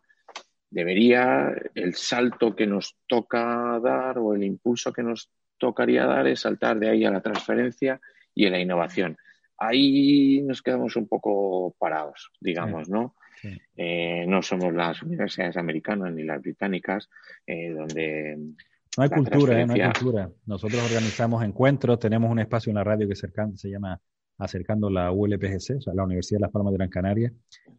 debería, 0.71 1.53
el 1.75 1.95
salto 1.95 2.55
que 2.55 2.67
nos 2.67 2.97
toca 3.09 3.81
dar 3.83 4.19
o 4.19 4.35
el 4.35 4.45
impulso 4.45 4.93
que 4.93 5.03
nos 5.03 5.31
tocaría 5.59 6.07
dar 6.07 6.27
es 6.27 6.41
saltar 6.41 6.79
de 6.79 6.89
ahí 6.89 7.05
a 7.05 7.11
la 7.11 7.21
transferencia 7.21 8.01
y 8.35 8.47
a 8.47 8.51
la 8.51 8.61
innovación. 8.61 9.17
Ahí 9.59 10.43
nos 10.43 10.63
quedamos 10.63 10.97
un 10.97 11.07
poco 11.07 11.75
parados, 11.79 12.31
digamos, 12.41 12.89
¿no? 12.89 13.15
Eh, 13.77 14.25
no 14.27 14.43
somos 14.43 14.73
las 14.75 15.03
universidades 15.03 15.57
americanas 15.57 16.13
ni 16.13 16.25
las 16.25 16.41
británicas, 16.41 17.09
eh, 17.47 17.71
donde 17.71 18.37
no 18.97 19.03
hay 19.03 19.09
cultura, 19.09 19.67
no 19.67 19.73
hay 19.73 19.83
cultura. 19.83 20.31
Nosotros 20.47 20.83
organizamos 20.85 21.45
encuentros, 21.45 21.99
tenemos 21.99 22.31
un 22.31 22.39
espacio 22.39 22.71
en 22.71 22.77
la 22.77 22.85
radio 22.85 23.09
que 23.09 23.15
se 23.15 23.71
llama 23.71 24.01
acercando 24.41 24.89
la 24.91 25.13
ULPGC, 25.13 25.77
o 25.77 25.81
sea, 25.81 25.95
la 25.95 26.05
Universidad 26.05 26.39
de 26.39 26.43
Las 26.43 26.51
Palmas 26.51 26.73
de 26.73 26.79
Gran 26.79 26.89
Canaria, 26.89 27.33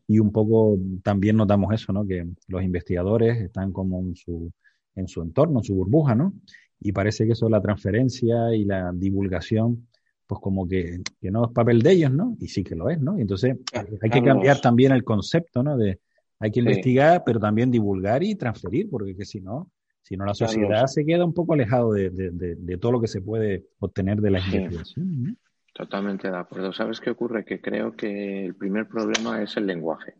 y 0.07 0.19
un 0.19 0.31
poco 0.31 0.77
también 1.03 1.35
notamos 1.35 1.73
eso, 1.73 1.91
¿no? 1.91 2.05
Que 2.05 2.25
los 2.47 2.63
investigadores 2.63 3.41
están 3.41 3.71
como 3.73 3.99
en 3.99 4.15
su, 4.15 4.51
en 4.95 5.07
su 5.07 5.21
entorno, 5.21 5.59
en 5.59 5.63
su 5.63 5.75
burbuja, 5.75 6.15
¿no? 6.15 6.33
Y 6.79 6.91
parece 6.91 7.25
que 7.25 7.33
eso, 7.33 7.49
la 7.49 7.61
transferencia 7.61 8.53
y 8.55 8.65
la 8.65 8.91
divulgación, 8.93 9.87
pues 10.31 10.39
como 10.39 10.65
que, 10.65 11.01
que 11.19 11.29
no 11.29 11.43
es 11.43 11.51
papel 11.51 11.81
de 11.81 11.91
ellos, 11.91 12.13
¿no? 12.13 12.37
Y 12.39 12.47
sí 12.47 12.63
que 12.63 12.73
lo 12.73 12.89
es, 12.89 13.01
¿no? 13.01 13.17
Y 13.17 13.21
entonces 13.23 13.57
hay 13.73 14.09
que 14.09 14.23
cambiar 14.23 14.61
también 14.61 14.93
el 14.93 15.03
concepto, 15.03 15.61
¿no? 15.61 15.75
De 15.75 15.99
hay 16.39 16.51
que 16.51 16.61
investigar, 16.61 17.23
pero 17.25 17.37
también 17.37 17.69
divulgar 17.69 18.23
y 18.23 18.35
transferir, 18.35 18.89
porque 18.89 19.13
que 19.13 19.25
si 19.25 19.41
no, 19.41 19.69
si 20.01 20.15
no 20.15 20.23
la 20.23 20.33
sociedad 20.33 20.87
se 20.87 21.05
queda 21.05 21.25
un 21.25 21.33
poco 21.33 21.53
alejado 21.53 21.91
de, 21.91 22.11
de, 22.11 22.55
de, 22.55 22.77
todo 22.77 22.93
lo 22.93 23.01
que 23.01 23.09
se 23.09 23.19
puede 23.19 23.65
obtener 23.79 24.21
de 24.21 24.31
la 24.31 24.39
investigación. 24.39 25.23
¿no? 25.23 25.35
Totalmente 25.73 26.31
de 26.31 26.37
acuerdo. 26.37 26.71
¿Sabes 26.71 27.01
qué 27.01 27.09
ocurre? 27.09 27.43
Que 27.43 27.59
creo 27.59 27.91
que 27.91 28.45
el 28.45 28.55
primer 28.55 28.87
problema 28.87 29.43
es 29.43 29.57
el 29.57 29.67
lenguaje. 29.67 30.13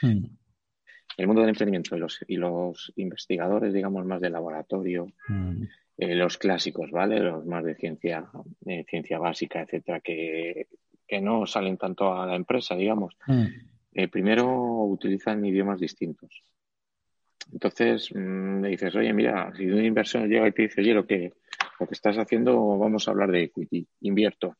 Hmm. 0.00 0.24
El 1.18 1.26
mundo 1.26 1.42
del 1.42 1.50
emprendimiento 1.50 1.94
y 1.94 2.00
los, 2.00 2.24
y 2.26 2.36
los 2.38 2.94
investigadores, 2.96 3.74
digamos, 3.74 4.06
más 4.06 4.22
de 4.22 4.30
laboratorio, 4.30 5.06
hmm. 5.28 5.64
Eh, 6.00 6.14
los 6.14 6.38
clásicos, 6.38 6.90
¿vale? 6.90 7.20
Los 7.20 7.44
más 7.44 7.62
de 7.62 7.74
ciencia, 7.74 8.24
ciencia 8.88 9.18
básica, 9.18 9.60
etcétera, 9.60 10.00
que, 10.00 10.66
que, 11.06 11.20
no 11.20 11.46
salen 11.46 11.76
tanto 11.76 12.14
a 12.14 12.26
la 12.26 12.36
empresa, 12.36 12.74
digamos. 12.74 13.18
Hmm. 13.26 13.44
Eh, 13.92 14.08
primero 14.08 14.48
utilizan 14.84 15.44
idiomas 15.44 15.78
distintos. 15.78 16.42
Entonces 17.52 18.10
mm, 18.14 18.62
le 18.62 18.68
dices, 18.70 18.94
oye, 18.96 19.12
mira, 19.12 19.52
si 19.54 19.66
un 19.66 19.84
inversor 19.84 20.26
llega 20.26 20.48
y 20.48 20.52
te 20.52 20.62
dice, 20.62 20.80
oye, 20.80 20.94
lo 20.94 21.06
que, 21.06 21.34
lo 21.78 21.86
que 21.86 21.94
estás 21.94 22.16
haciendo, 22.16 22.78
vamos 22.78 23.06
a 23.06 23.10
hablar 23.10 23.30
de 23.30 23.42
equity, 23.42 23.86
invierto. 24.00 24.56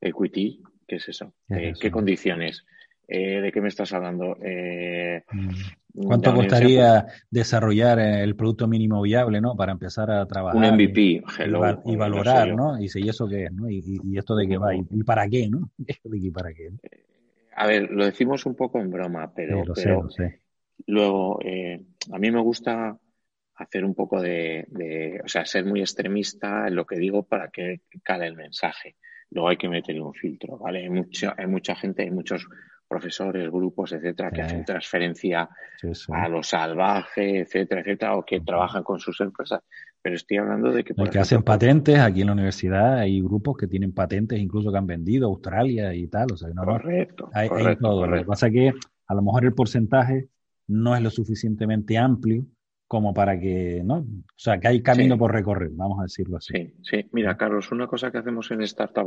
Equity, 0.00 0.60
¿qué 0.88 0.96
es 0.96 1.08
eso? 1.08 1.34
Eh, 1.50 1.74
¿Qué 1.80 1.90
condiciones? 1.92 2.64
Eh, 3.12 3.40
¿De 3.40 3.50
qué 3.50 3.60
me 3.60 3.66
estás 3.66 3.92
hablando? 3.92 4.36
Eh, 4.40 5.24
mm. 5.32 6.06
¿Cuánto 6.06 6.32
costaría 6.32 7.06
desarrollar 7.28 7.98
el 7.98 8.36
producto 8.36 8.68
mínimo 8.68 9.02
viable, 9.02 9.40
¿no? 9.40 9.56
Para 9.56 9.72
empezar 9.72 10.12
a 10.12 10.24
trabajar. 10.26 10.56
Un 10.56 10.74
MVP, 10.76 11.00
y, 11.00 11.22
y, 11.86 11.96
valorar, 11.96 12.54
¿no? 12.54 12.80
Y 12.80 12.88
si 12.88 13.08
eso 13.08 13.26
qué 13.26 13.46
es, 13.46 13.52
¿no? 13.52 13.68
Y, 13.68 14.00
esto 14.16 14.36
de 14.36 14.46
qué 14.46 14.56
va, 14.56 14.76
y, 14.76 14.84
para 15.02 15.28
qué, 15.28 15.48
¿no? 15.48 15.70
¿Y 16.04 16.30
para 16.30 16.54
qué? 16.54 16.70
A 17.56 17.66
ver, 17.66 17.90
lo 17.90 18.04
decimos 18.04 18.46
un 18.46 18.54
poco 18.54 18.78
en 18.78 18.92
broma, 18.92 19.32
pero, 19.34 19.64
pero 19.74 20.08
luego 20.86 21.40
a 21.40 22.18
mí 22.18 22.30
me 22.30 22.40
gusta 22.40 22.96
hacer 23.56 23.84
un 23.84 23.96
poco 23.96 24.22
de, 24.22 24.66
de, 24.68 25.20
o 25.24 25.28
sea, 25.28 25.44
ser 25.44 25.66
muy 25.66 25.80
extremista 25.80 26.68
en 26.68 26.76
lo 26.76 26.86
que 26.86 26.96
digo 26.96 27.24
para 27.24 27.48
que 27.50 27.80
cale 28.04 28.28
el 28.28 28.36
mensaje 28.36 28.94
luego 29.30 29.48
hay 29.48 29.56
que 29.56 29.68
meterle 29.68 30.02
un 30.02 30.14
filtro, 30.14 30.58
¿vale? 30.58 30.80
Hay 30.80 30.90
mucha, 30.90 31.34
hay 31.36 31.46
mucha 31.46 31.74
gente, 31.76 32.02
hay 32.02 32.10
muchos 32.10 32.46
profesores, 32.90 33.48
grupos, 33.48 33.92
etcétera, 33.92 34.32
que 34.32 34.42
hacen 34.42 34.64
transferencia 34.64 35.48
a 36.12 36.28
lo 36.28 36.42
salvaje, 36.42 37.38
etcétera, 37.42 37.82
etcétera, 37.82 38.16
o 38.16 38.24
que 38.24 38.40
trabajan 38.40 38.82
con 38.82 38.98
sus 38.98 39.20
empresas. 39.20 39.60
Pero 40.02 40.16
estoy 40.16 40.38
hablando 40.38 40.72
de 40.72 40.82
que... 40.82 40.92
Por 40.94 41.08
que 41.08 41.20
hacen 41.20 41.44
patentes, 41.44 42.00
aquí 42.00 42.22
en 42.22 42.26
la 42.26 42.32
universidad 42.32 42.98
hay 42.98 43.20
grupos 43.20 43.56
que 43.56 43.68
tienen 43.68 43.92
patentes 43.92 44.40
incluso 44.40 44.72
que 44.72 44.78
han 44.78 44.88
vendido 44.88 45.28
a 45.28 45.30
Australia 45.30 45.94
y 45.94 46.08
tal, 46.08 46.32
o 46.32 46.36
sea, 46.36 46.48
no, 46.48 46.64
correcto, 46.64 47.30
hay, 47.32 47.48
correcto, 47.48 47.88
todo. 47.88 48.06
Lo 48.08 48.18
que 48.18 48.24
pasa 48.24 48.48
es 48.48 48.52
que 48.52 48.72
a 49.06 49.14
lo 49.14 49.22
mejor 49.22 49.44
el 49.44 49.54
porcentaje 49.54 50.26
no 50.66 50.96
es 50.96 51.02
lo 51.02 51.10
suficientemente 51.10 51.96
amplio 51.96 52.44
como 52.88 53.14
para 53.14 53.38
que, 53.38 53.82
¿no? 53.84 53.98
O 53.98 54.04
sea, 54.34 54.58
que 54.58 54.66
hay 54.66 54.82
camino 54.82 55.16
por 55.16 55.32
recorrer, 55.32 55.70
vamos 55.74 56.00
a 56.00 56.02
decirlo 56.02 56.38
así. 56.38 56.54
Sí, 56.56 56.74
sí. 56.82 57.08
Mira, 57.12 57.36
Carlos, 57.36 57.70
una 57.70 57.86
cosa 57.86 58.10
que 58.10 58.18
hacemos 58.18 58.50
en 58.50 58.62
Startup 58.62 59.06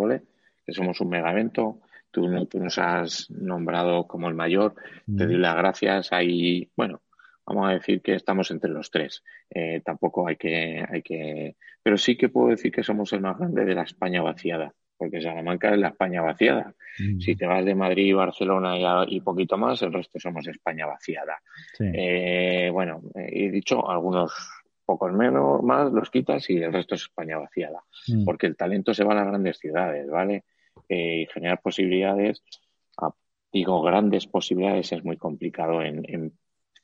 que 0.66 0.72
somos 0.72 1.02
un 1.02 1.10
mega 1.10 1.30
evento, 1.34 1.82
tú, 2.14 2.30
nos 2.30 2.78
has 2.78 3.30
nombrado 3.32 4.08
como 4.08 4.30
el 4.30 4.36
mayor, 4.36 4.76
te 5.06 5.26
doy 5.26 5.38
las 5.38 5.56
gracias, 5.56 6.14
ahí, 6.14 6.70
bueno, 6.78 7.02
vamos 7.46 7.70
a 7.70 7.74
decir 7.74 8.02
que 8.02 8.16
estamos 8.16 8.52
entre 8.52 8.70
los 8.70 8.92
tres. 8.92 9.24
Eh, 9.50 9.82
tampoco 9.84 10.28
hay 10.28 10.38
que, 10.38 10.86
hay 10.88 11.02
que, 11.02 11.58
pero 11.82 11.98
sí 11.98 12.16
que 12.16 12.30
puedo 12.30 12.50
decir 12.50 12.72
que 12.72 12.84
somos 12.84 13.12
el 13.12 13.22
más 13.22 13.38
grande 13.38 13.66
de 13.66 13.76
la 13.76 13.84
España 13.84 14.22
vaciada 14.22 14.74
porque 14.96 15.22
Salamanca 15.22 15.74
es 15.74 15.80
la 15.80 15.90
España 15.90 16.22
vaciada. 16.22 16.74
Mm. 16.98 17.20
Si 17.20 17.36
te 17.36 17.46
vas 17.46 17.66
de 17.66 17.76
Madrid, 17.76 18.16
Barcelona 18.16 19.06
y, 19.08 19.20
poquito 19.20 19.58
más, 19.58 19.82
el 19.82 19.92
resto 19.92 20.18
somos 20.18 20.48
España 20.48 20.86
vaciada. 20.86 21.42
Eh, 21.80 22.70
bueno, 22.72 23.02
he 23.16 23.50
dicho 23.50 23.90
algunos 23.90 24.32
pocos 24.86 25.12
menos 25.12 25.62
más 25.62 25.92
los 25.92 26.10
quitas 26.10 26.50
y 26.50 26.58
el 26.58 26.72
resto 26.72 26.96
es 26.96 27.02
España 27.02 27.38
vaciada, 27.38 27.82
mm. 28.08 28.24
porque 28.24 28.48
el 28.48 28.56
talento 28.56 28.94
se 28.94 29.04
va 29.04 29.12
a 29.12 29.18
las 29.18 29.28
grandes 29.28 29.58
ciudades, 29.58 30.10
¿vale? 30.10 30.46
Eh, 30.94 31.22
y 31.22 31.26
generar 31.26 31.60
posibilidades, 31.60 32.44
digo 33.52 33.82
grandes 33.82 34.28
posibilidades 34.28 34.92
es 34.92 35.04
muy 35.04 35.18
complicado 35.18 35.82
en, 35.82 36.34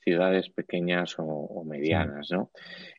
ciudades 0.02 0.50
pequeñas 0.50 1.16
o, 1.20 1.64
medianas, 1.66 2.32
¿no? 2.32 2.50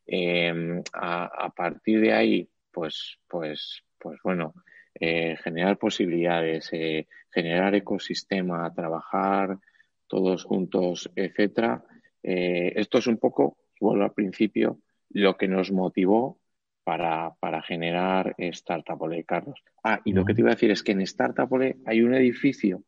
Eh, 0.06 0.52
a, 0.92 1.24
a, 1.24 1.48
partir 1.50 2.00
de 2.00 2.12
ahí, 2.12 2.48
pues, 2.70 3.18
pues, 3.26 3.82
pues 3.98 4.20
bueno, 4.22 4.54
eh, 4.94 5.36
generar 5.42 5.78
posibilidades, 5.78 6.68
eh, 6.72 7.08
generar 7.32 7.74
ecosistema, 7.74 8.72
trabajar 8.74 9.58
todos 10.06 10.44
juntos, 10.44 11.10
etcétera, 11.16 11.82
esto 12.22 12.98
es 12.98 13.06
un 13.06 13.16
poco, 13.16 13.56
vuelvo 13.80 14.04
al 14.04 14.12
principio, 14.12 14.78
lo 15.08 15.36
que 15.36 15.48
nos 15.48 15.72
motivó 15.72 16.39
para, 16.84 17.34
para 17.40 17.62
generar 17.62 18.34
Startup 18.38 19.00
Ole, 19.00 19.24
Carlos. 19.24 19.62
Ah, 19.84 20.00
y 20.04 20.12
lo 20.12 20.24
que 20.24 20.34
te 20.34 20.40
iba 20.40 20.50
a 20.50 20.54
decir 20.54 20.70
es 20.70 20.82
que 20.82 20.92
en 20.92 21.00
Startup 21.02 21.52
Ole 21.52 21.76
hay 21.86 22.02
un 22.02 22.14
edificio 22.14 22.82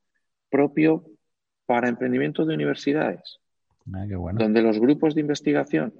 propio 0.50 1.04
para 1.66 1.88
emprendimiento 1.88 2.44
de 2.44 2.54
universidades, 2.54 3.40
ah, 3.94 4.06
donde 4.34 4.62
los 4.62 4.78
grupos 4.78 5.14
de 5.14 5.20
investigación, 5.20 5.94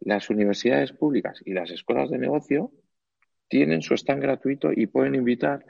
las 0.00 0.30
universidades 0.30 0.92
públicas 0.92 1.40
y 1.44 1.52
las 1.52 1.70
escuelas 1.70 2.10
de 2.10 2.18
negocio 2.18 2.72
tienen 3.48 3.82
su 3.82 3.94
stand 3.94 4.22
gratuito 4.22 4.70
y 4.72 4.86
pueden 4.86 5.14
invitar 5.14 5.64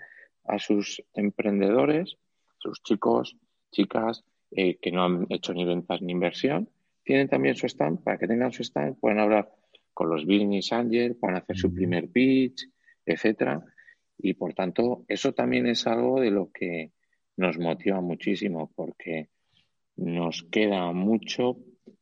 a 0.45 0.59
sus 0.59 1.03
emprendedores, 1.15 2.17
sus 2.59 2.83
chicos, 2.83 3.37
chicas 3.71 4.25
eh, 4.51 4.79
que 4.81 4.93
no 4.93 5.05
han 5.05 5.27
hecho 5.29 5.53
ni 5.53 5.65
ventas 5.65 6.01
ni 6.01 6.13
inversión, 6.13 6.69
tienen 7.03 7.29
también 7.29 7.57
su 7.57 7.67
stand 7.67 8.03
para 8.03 8.19
que 8.19 8.27
tengan 8.27 8.53
su 8.53 8.63
stand, 8.63 8.99
pueden 8.99 9.19
hablar 9.19 9.51
con 9.95 10.11
los 10.11 10.27
business 10.27 10.73
angels, 10.73 11.17
pueden 11.19 11.37
hacer 11.37 11.57
su 11.57 11.73
primer 11.73 12.11
pitch, 12.11 12.69
etcétera. 13.07 13.65
Y 14.19 14.35
por 14.35 14.53
tanto, 14.55 15.05
eso 15.09 15.33
también 15.33 15.67
es 15.67 15.87
algo 15.87 16.21
de 16.21 16.31
lo 16.31 16.51
que 16.53 16.93
nos 17.37 17.59
motiva 17.59 18.01
muchísimo, 18.01 18.71
porque 18.75 19.29
nos 19.97 20.43
queda 20.51 20.93
mucho 20.93 21.57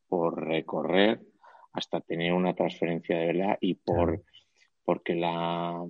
por 0.08 0.44
recorrer 0.46 1.20
hasta 1.72 2.00
tener 2.00 2.32
una 2.32 2.54
transferencia 2.54 3.16
de 3.18 3.26
verdad 3.26 3.58
y 3.60 3.74
por 3.74 4.24
porque 4.84 5.14
la 5.14 5.86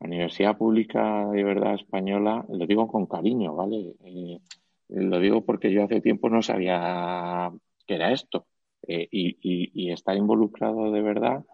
Universidad 0.00 0.56
Pública 0.58 1.28
de 1.30 1.44
Verdad 1.44 1.74
Española, 1.74 2.44
lo 2.48 2.66
digo 2.66 2.88
con 2.88 3.06
cariño, 3.06 3.54
¿vale? 3.54 3.94
Eh, 4.04 4.40
lo 4.88 5.18
digo 5.20 5.44
porque 5.44 5.72
yo 5.72 5.84
hace 5.84 6.00
tiempo 6.00 6.28
no 6.28 6.42
sabía 6.42 7.50
qué 7.86 7.94
era 7.94 8.12
esto. 8.12 8.46
Eh, 8.88 9.08
y, 9.10 9.90
estar 9.92 10.16
involucrado 10.16 10.90
de 10.90 11.02
verdad 11.02 11.44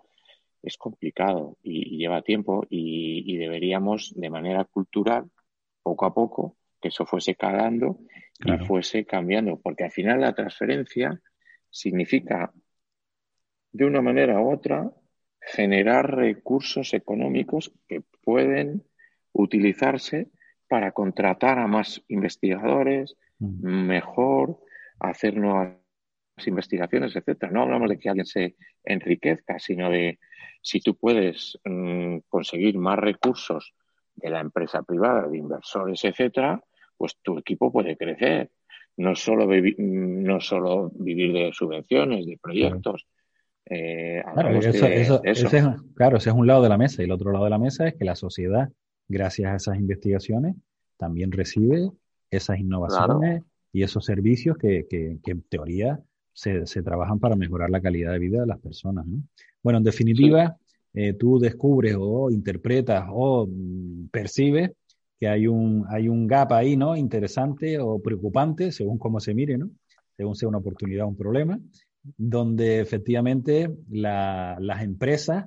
es 0.62 0.76
complicado 0.78 1.58
y, 1.62 1.98
lleva 1.98 2.22
tiempo 2.22 2.66
y, 2.70 3.36
deberíamos 3.36 4.12
de 4.16 4.30
manera 4.30 4.64
cultural, 4.64 5.30
poco 5.82 6.06
a 6.06 6.14
poco, 6.14 6.56
que 6.80 6.88
eso 6.88 7.04
fuese 7.06 7.34
calando 7.34 7.98
y 8.44 8.64
fuese 8.64 9.04
cambiando, 9.04 9.60
porque 9.60 9.84
al 9.84 9.90
final 9.90 10.20
la 10.20 10.34
transferencia 10.34 11.20
significa 11.70 12.52
de 13.72 13.84
una 13.84 14.00
manera 14.00 14.40
u 14.40 14.52
otra 14.52 14.90
generar 15.40 16.14
recursos 16.14 16.94
económicos 16.94 17.72
que 17.86 18.02
pueden 18.22 18.84
utilizarse 19.32 20.28
para 20.68 20.92
contratar 20.92 21.58
a 21.58 21.66
más 21.66 22.02
investigadores, 22.08 23.16
mm. 23.38 23.86
mejor, 23.86 24.60
hacer 25.00 25.36
nuevas 25.36 25.77
investigaciones, 26.46 27.16
etcétera. 27.16 27.52
No 27.52 27.62
hablamos 27.62 27.88
de 27.88 27.98
que 27.98 28.08
alguien 28.08 28.26
se 28.26 28.56
enriquezca, 28.84 29.58
sino 29.58 29.90
de 29.90 30.18
si 30.62 30.80
tú 30.80 30.96
puedes 30.96 31.58
mm, 31.64 32.18
conseguir 32.28 32.78
más 32.78 32.98
recursos 32.98 33.74
de 34.14 34.30
la 34.30 34.40
empresa 34.40 34.82
privada, 34.82 35.28
de 35.28 35.38
inversores, 35.38 36.04
etcétera, 36.04 36.62
pues 36.96 37.16
tu 37.22 37.38
equipo 37.38 37.72
puede 37.72 37.96
crecer. 37.96 38.50
No 38.96 39.14
solo, 39.14 39.48
no 39.78 40.40
solo 40.40 40.90
vivir 40.94 41.32
de 41.32 41.52
subvenciones, 41.52 42.26
de 42.26 42.36
proyectos. 42.42 43.06
Eh, 43.64 44.20
claro, 44.34 44.58
claro, 45.94 46.16
ese 46.16 46.30
es 46.30 46.34
un 46.34 46.46
lado 46.46 46.62
de 46.62 46.68
la 46.68 46.78
mesa. 46.78 47.02
Y 47.02 47.04
el 47.04 47.12
otro 47.12 47.30
lado 47.30 47.44
de 47.44 47.50
la 47.50 47.58
mesa 47.58 47.86
es 47.86 47.94
que 47.94 48.04
la 48.04 48.16
sociedad, 48.16 48.68
gracias 49.06 49.52
a 49.52 49.56
esas 49.56 49.76
investigaciones, 49.76 50.56
también 50.96 51.30
recibe 51.30 51.90
esas 52.28 52.58
innovaciones 52.58 53.44
y 53.72 53.84
esos 53.84 54.04
servicios 54.04 54.58
que, 54.58 54.86
que, 54.90 55.18
que 55.22 55.30
en 55.30 55.42
teoría 55.42 56.00
se, 56.38 56.82
trabajan 56.82 57.18
para 57.18 57.34
mejorar 57.34 57.68
la 57.70 57.80
calidad 57.80 58.12
de 58.12 58.18
vida 58.20 58.40
de 58.40 58.46
las 58.46 58.60
personas. 58.60 59.04
Bueno, 59.62 59.78
en 59.78 59.84
definitiva, 59.84 60.56
eh, 60.94 61.14
tú 61.14 61.38
descubres 61.38 61.96
o 61.98 62.30
interpretas 62.30 63.06
o 63.10 63.46
mm, 63.46 64.08
percibes 64.08 64.70
que 65.18 65.26
hay 65.26 65.48
un, 65.48 65.84
hay 65.88 66.08
un 66.08 66.28
gap 66.28 66.52
ahí, 66.52 66.76
¿no? 66.76 66.96
Interesante 66.96 67.80
o 67.80 68.00
preocupante, 68.00 68.70
según 68.70 68.98
cómo 68.98 69.18
se 69.18 69.34
mire, 69.34 69.58
¿no? 69.58 69.70
Según 70.16 70.36
sea 70.36 70.48
una 70.48 70.58
oportunidad 70.58 71.06
o 71.06 71.08
un 71.08 71.16
problema, 71.16 71.58
donde 72.16 72.80
efectivamente 72.80 73.68
las 73.88 74.82
empresas, 74.82 75.46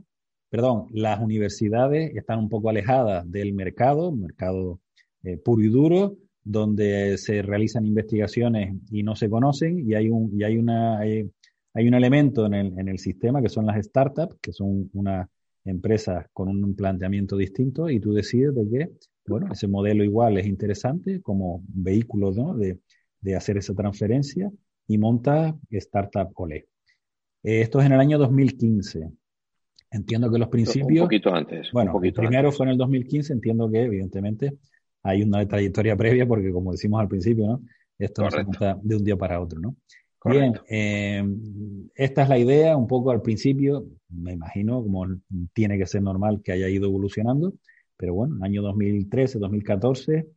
perdón, 0.50 0.88
las 0.92 1.22
universidades 1.22 2.14
están 2.16 2.40
un 2.40 2.50
poco 2.50 2.70
alejadas 2.70 3.30
del 3.32 3.54
mercado, 3.54 4.12
mercado 4.12 4.82
eh, 5.24 5.38
puro 5.38 5.64
y 5.64 5.70
duro, 5.70 6.18
donde 6.44 7.18
se 7.18 7.42
realizan 7.42 7.86
investigaciones 7.86 8.76
y 8.90 9.04
no 9.04 9.16
se 9.16 9.30
conocen 9.30 9.88
y 9.88 9.94
hay 9.94 10.10
un, 10.10 10.32
y 10.34 10.44
hay 10.44 10.58
una, 10.58 11.00
hay, 11.00 11.30
un 11.76 11.94
elemento 11.94 12.46
en 12.46 12.54
el, 12.54 12.80
en 12.80 12.88
el 12.88 13.00
sistema 13.00 13.42
que 13.42 13.50
son 13.50 13.66
las 13.66 13.86
startups, 13.86 14.38
que 14.42 14.52
son 14.52 14.90
una 14.94 15.30
empresa 15.66 16.28
con 16.34 16.50
un 16.50 16.76
planteamiento 16.76 17.38
distinto 17.38 17.90
y 17.90 18.00
tú 18.00 18.14
decides 18.14 18.56
de 18.56 18.70
que, 18.70 18.92
bueno, 19.28 19.52
ese 19.52 19.68
modelo 19.68 20.04
igual 20.04 20.38
es 20.38 20.48
interesante 20.48 21.22
como 21.22 21.64
vehículo 21.68 22.32
¿no? 22.32 22.56
de, 22.56 22.80
de 23.22 23.36
hacer 23.36 23.58
esa 23.58 23.76
transferencia 23.76 24.52
y 24.88 24.98
monta 24.98 25.56
Startup 25.70 26.30
Ole. 26.36 26.68
Eh, 27.44 27.62
esto 27.62 27.80
es 27.80 27.86
en 27.86 27.94
el 27.94 28.00
año 28.00 28.18
2015. 28.18 29.10
Entiendo 29.92 30.32
que 30.32 30.40
los 30.40 30.48
principios... 30.48 31.02
Un 31.02 31.08
poquito 31.08 31.34
antes. 31.34 31.70
Bueno, 31.72 32.00
el 32.02 32.14
primero 32.14 32.52
fue 32.52 32.66
en 32.66 32.72
el 32.72 32.78
2015, 32.78 33.34
entiendo 33.34 33.70
que 33.70 33.84
evidentemente 33.84 34.54
hay 35.04 35.24
una 35.24 35.48
trayectoria 35.48 35.96
previa 35.96 36.28
porque, 36.28 36.52
como 36.52 36.72
decimos 36.72 37.02
al 37.02 37.08
principio, 37.08 37.48
¿no? 37.48 37.62
Esto 37.98 38.24
no 38.24 38.32
se 38.32 38.44
monta 38.44 38.80
de 38.82 38.96
un 38.96 39.04
día 39.04 39.16
para 39.16 39.40
otro, 39.40 39.60
¿no? 39.60 39.76
Bien, 40.24 40.54
eh, 40.70 41.24
esta 41.96 42.24
es 42.24 42.30
la 42.30 42.38
idea, 42.38 42.78
un 42.78 42.88
poco 42.88 43.10
al 43.10 43.24
principio, 43.24 43.88
me 44.10 44.34
imagino, 44.34 44.84
como 44.84 45.08
tiene 45.52 45.80
que 45.80 45.88
ser 45.88 46.04
normal 46.04 46.42
que 46.44 46.52
haya 46.52 46.70
ido 46.70 46.86
evolucionando, 46.86 47.54
pero 47.98 48.14
bueno, 48.14 48.38
año 48.42 48.62
2013, 48.62 49.40
2014, 49.40 50.28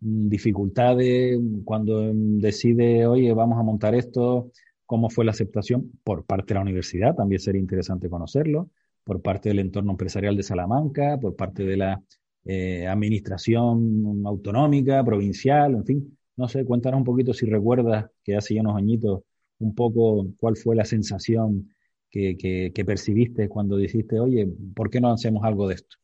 mm, 0.00 0.28
dificultades 0.28 1.40
cuando 1.64 2.12
decide, 2.12 3.06
oye, 3.06 3.32
vamos 3.32 3.58
a 3.58 3.62
montar 3.62 3.94
esto, 3.94 4.50
cómo 4.84 5.08
fue 5.08 5.24
la 5.24 5.30
aceptación 5.30 5.90
por 6.04 6.26
parte 6.26 6.52
de 6.52 6.54
la 6.56 6.62
universidad, 6.62 7.14
también 7.14 7.40
sería 7.40 7.60
interesante 7.60 8.10
conocerlo, 8.10 8.68
por 9.02 9.22
parte 9.22 9.48
del 9.48 9.60
entorno 9.60 9.92
empresarial 9.92 10.36
de 10.36 10.42
Salamanca, 10.42 11.18
por 11.18 11.36
parte 11.36 11.64
de 11.64 11.76
la 11.78 12.02
eh, 12.44 12.88
administración 12.88 14.22
autonómica, 14.26 15.04
provincial, 15.04 15.74
en 15.74 15.84
fin. 15.84 16.18
No 16.36 16.48
sé, 16.48 16.64
cuéntanos 16.64 16.98
un 16.98 17.04
poquito 17.04 17.32
si 17.32 17.46
recuerdas 17.46 18.06
que 18.24 18.34
hace 18.36 18.54
ya 18.54 18.62
unos 18.62 18.76
añitos 18.76 19.22
un 19.58 19.72
poco 19.74 20.26
cuál 20.38 20.56
fue 20.56 20.74
la 20.74 20.84
sensación 20.84 21.72
que, 22.10 22.72
percibiste 22.84 23.48
cuando 23.48 23.76
dijiste, 23.76 24.18
oye, 24.18 24.48
¿por 24.74 24.90
qué 24.90 25.00
no 25.00 25.12
hacemos 25.12 25.44
algo 25.44 25.68
de 25.68 25.76
esto? 25.76 25.96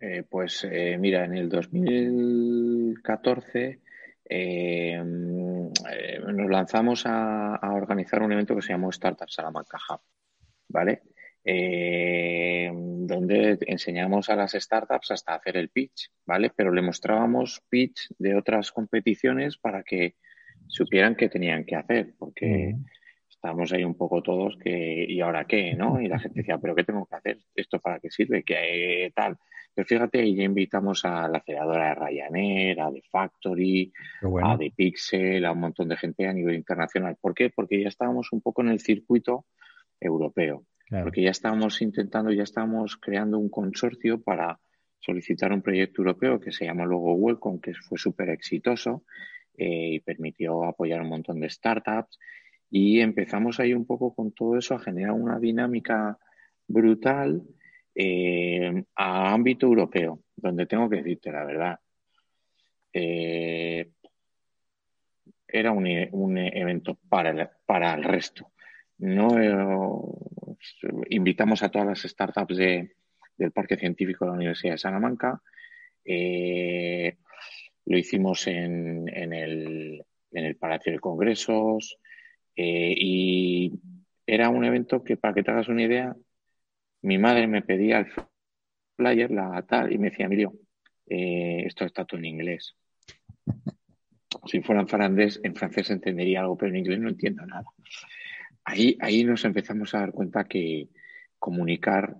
Eh, 0.00 0.24
pues 0.28 0.66
eh, 0.70 0.98
mira, 0.98 1.24
en 1.24 1.36
el 1.36 1.48
2014 1.48 3.80
nos 5.06 6.50
lanzamos 6.50 7.06
a, 7.06 7.54
a, 7.54 7.72
organizar 7.72 8.20
un 8.22 8.32
evento 8.32 8.56
que 8.56 8.62
se 8.62 8.72
llamó 8.72 8.90
Startup 8.90 9.30
Salamanca 9.30 9.78
Hub, 9.88 10.00
¿vale? 10.68 11.02
Eh, 11.48 12.72
donde 12.74 13.56
enseñamos 13.68 14.28
a 14.28 14.34
las 14.34 14.52
startups 14.52 15.12
hasta 15.12 15.36
hacer 15.36 15.56
el 15.56 15.68
pitch, 15.68 16.10
¿vale? 16.26 16.50
Pero 16.54 16.72
le 16.72 16.82
mostrábamos 16.82 17.62
pitch 17.68 18.08
de 18.18 18.34
otras 18.34 18.72
competiciones 18.72 19.56
para 19.56 19.84
que 19.84 20.16
supieran 20.66 21.14
qué 21.14 21.28
tenían 21.28 21.64
que 21.64 21.76
hacer, 21.76 22.14
porque 22.18 22.74
estábamos 23.30 23.72
ahí 23.72 23.84
un 23.84 23.96
poco 23.96 24.22
todos 24.22 24.56
que, 24.56 25.06
¿y 25.08 25.20
ahora 25.20 25.44
qué? 25.44 25.74
¿no? 25.74 26.00
Y 26.00 26.08
la 26.08 26.18
gente 26.18 26.40
decía, 26.40 26.58
¿pero 26.58 26.74
qué 26.74 26.82
tengo 26.82 27.06
que 27.06 27.14
hacer? 27.14 27.38
¿Esto 27.54 27.78
para 27.78 28.00
qué 28.00 28.10
sirve? 28.10 28.42
¿Qué 28.42 29.12
tal? 29.14 29.36
Pero 29.72 29.86
fíjate, 29.86 30.34
ya 30.34 30.42
invitamos 30.42 31.04
a 31.04 31.28
la 31.28 31.38
aceleradora 31.38 31.90
de 31.90 31.94
Ryanair, 31.94 32.80
a 32.80 32.90
The 32.90 33.02
Factory, 33.08 33.92
a 34.42 34.58
The 34.58 34.72
Pixel, 34.74 35.44
a 35.44 35.52
un 35.52 35.60
montón 35.60 35.88
de 35.88 35.96
gente 35.96 36.26
a 36.26 36.32
nivel 36.32 36.56
internacional. 36.56 37.16
¿Por 37.20 37.34
qué? 37.34 37.50
Porque 37.50 37.80
ya 37.80 37.88
estábamos 37.88 38.32
un 38.32 38.40
poco 38.40 38.62
en 38.62 38.70
el 38.70 38.80
circuito 38.80 39.46
europeo. 40.00 40.64
Porque 40.88 41.22
ya 41.22 41.30
estábamos 41.30 41.82
intentando, 41.82 42.30
ya 42.30 42.44
estábamos 42.44 42.96
creando 42.96 43.38
un 43.38 43.48
consorcio 43.48 44.22
para 44.22 44.60
solicitar 45.00 45.52
un 45.52 45.62
proyecto 45.62 46.02
europeo 46.02 46.40
que 46.40 46.52
se 46.52 46.64
llama 46.64 46.84
luego 46.84 47.14
Welcome, 47.14 47.60
que 47.60 47.74
fue 47.74 47.98
súper 47.98 48.30
exitoso 48.30 49.04
eh, 49.56 49.94
y 49.94 50.00
permitió 50.00 50.64
apoyar 50.64 51.02
un 51.02 51.08
montón 51.08 51.40
de 51.40 51.50
startups. 51.50 52.18
Y 52.70 53.00
empezamos 53.00 53.58
ahí 53.58 53.72
un 53.72 53.86
poco 53.86 54.14
con 54.14 54.32
todo 54.32 54.58
eso 54.58 54.74
a 54.74 54.78
generar 54.78 55.12
una 55.12 55.38
dinámica 55.38 56.18
brutal 56.66 57.42
eh, 57.94 58.84
a 58.94 59.32
ámbito 59.32 59.66
europeo, 59.66 60.20
donde 60.36 60.66
tengo 60.66 60.88
que 60.88 60.96
decirte 60.96 61.32
la 61.32 61.44
verdad. 61.44 61.80
Eh, 62.92 63.90
era 65.48 65.70
un, 65.72 65.86
evento 65.86 66.98
para 67.08 67.50
para 67.64 67.94
el 67.94 68.04
resto. 68.04 68.50
No 68.98 70.18
invitamos 71.10 71.62
a 71.62 71.68
todas 71.68 71.86
las 71.86 72.02
startups 72.02 72.56
del 72.56 73.52
Parque 73.52 73.76
Científico 73.76 74.24
de 74.24 74.30
la 74.30 74.36
Universidad 74.36 74.74
de 74.74 74.78
Salamanca. 74.78 75.42
Eh, 76.04 77.16
lo 77.84 77.98
hicimos 77.98 78.46
en, 78.46 79.08
el, 79.08 80.04
Palacio 80.58 80.92
de 80.92 80.98
Congresos. 80.98 81.98
Eh, 82.54 82.94
y 82.96 83.72
era 84.26 84.48
un 84.48 84.64
evento 84.64 85.04
que, 85.04 85.16
para 85.16 85.34
que 85.34 85.42
te 85.42 85.50
hagas 85.50 85.68
una 85.68 85.82
idea, 85.82 86.16
mi 87.02 87.18
madre 87.18 87.46
me 87.46 87.62
pedía 87.62 87.98
el 87.98 88.06
flyer, 88.96 89.30
la 89.30 89.62
tal, 89.62 89.92
y 89.92 89.98
me 89.98 90.10
decía, 90.10 90.26
Emilio, 90.26 90.54
eh, 91.06 91.64
esto 91.66 91.84
está 91.84 92.04
todo 92.04 92.18
en 92.18 92.24
inglés. 92.24 92.74
Si 94.46 94.60
fuera 94.62 94.80
en 94.80 94.88
francés, 94.88 95.40
en 95.42 95.54
francés 95.54 95.90
entendería 95.90 96.40
algo, 96.40 96.56
pero 96.56 96.70
en 96.70 96.78
inglés 96.78 97.00
no 97.00 97.08
entiendo 97.08 97.44
nada. 97.46 97.66
Ahí, 98.68 98.98
ahí 99.00 99.22
nos 99.22 99.44
empezamos 99.44 99.94
a 99.94 100.00
dar 100.00 100.12
cuenta 100.12 100.42
que 100.42 100.88
comunicar, 101.38 102.16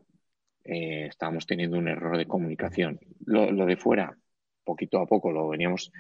eh, 0.63 1.07
estábamos 1.07 1.45
teniendo 1.45 1.77
un 1.77 1.89
error 1.89 2.17
de 2.17 2.29
comunicación. 2.29 3.01
Lo, 3.25 3.67
de 3.67 3.77
fuera, 3.77 4.17
poquito 4.63 5.01
a 5.01 5.07
poco 5.07 5.33
lo 5.33 5.49
veníamos, 5.49 5.91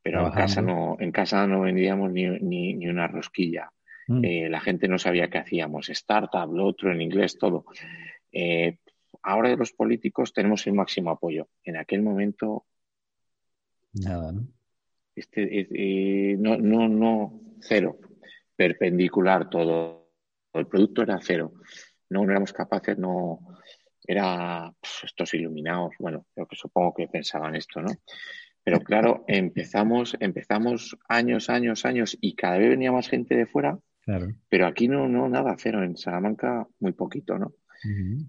pero 0.00 0.24
en 0.24 0.32
casa 0.32 0.62
no, 0.62 0.96
en 1.00 1.10
casa 1.10 1.44
no 1.48 1.62
vendíamos 1.62 2.12
ni, 2.12 2.28
ni, 2.38 2.86
una 2.86 3.08
rosquilla. 3.08 3.72
Mm. 4.06 4.24
Eh, 4.24 4.48
la 4.48 4.60
gente 4.60 4.86
no 4.86 4.96
sabía 4.96 5.28
qué 5.28 5.38
hacíamos, 5.38 5.88
startup, 5.88 6.54
lo 6.54 6.66
otro 6.66 6.92
en 6.92 7.02
inglés, 7.02 7.36
todo. 7.36 7.64
Eh, 8.30 8.78
ahora 9.24 9.48
de 9.48 9.56
los 9.56 9.72
políticos 9.72 10.32
tenemos 10.32 10.64
el 10.68 10.74
máximo 10.74 11.10
apoyo. 11.10 11.48
En 11.64 11.78
aquel 11.78 12.02
momento. 12.02 12.64
Nada, 13.92 14.30
¿no? 14.30 14.46
Este, 15.16 16.36
no, 16.38 16.56
no, 16.58 16.88
no, 16.88 17.40
cero. 17.58 17.98
Perpendicular 18.56 19.50
todo. 19.50 20.10
El 20.52 20.66
producto 20.66 21.02
era 21.02 21.18
cero. 21.20 21.52
No, 22.08 22.24
no 22.24 22.30
éramos 22.30 22.52
capaces, 22.52 22.98
no. 22.98 23.40
Era 24.06 24.72
estos 25.02 25.34
iluminados. 25.34 25.94
Bueno, 25.98 26.26
creo 26.34 26.46
que 26.46 26.56
supongo 26.56 26.94
que 26.94 27.08
pensaban 27.08 27.54
esto, 27.56 27.82
¿no? 27.82 27.90
Pero 28.62 28.80
claro, 28.80 29.24
empezamos, 29.28 30.16
empezamos 30.18 30.96
años, 31.08 31.50
años, 31.50 31.84
años 31.84 32.16
y 32.20 32.34
cada 32.34 32.58
vez 32.58 32.70
venía 32.70 32.90
más 32.90 33.08
gente 33.08 33.36
de 33.36 33.46
fuera. 33.46 33.78
Claro. 34.00 34.32
Pero 34.48 34.66
aquí 34.66 34.88
no, 34.88 35.08
no, 35.08 35.28
nada, 35.28 35.54
cero. 35.58 35.82
En 35.82 35.96
Salamanca, 35.96 36.66
muy 36.80 36.92
poquito, 36.92 37.38
¿no? 37.38 37.54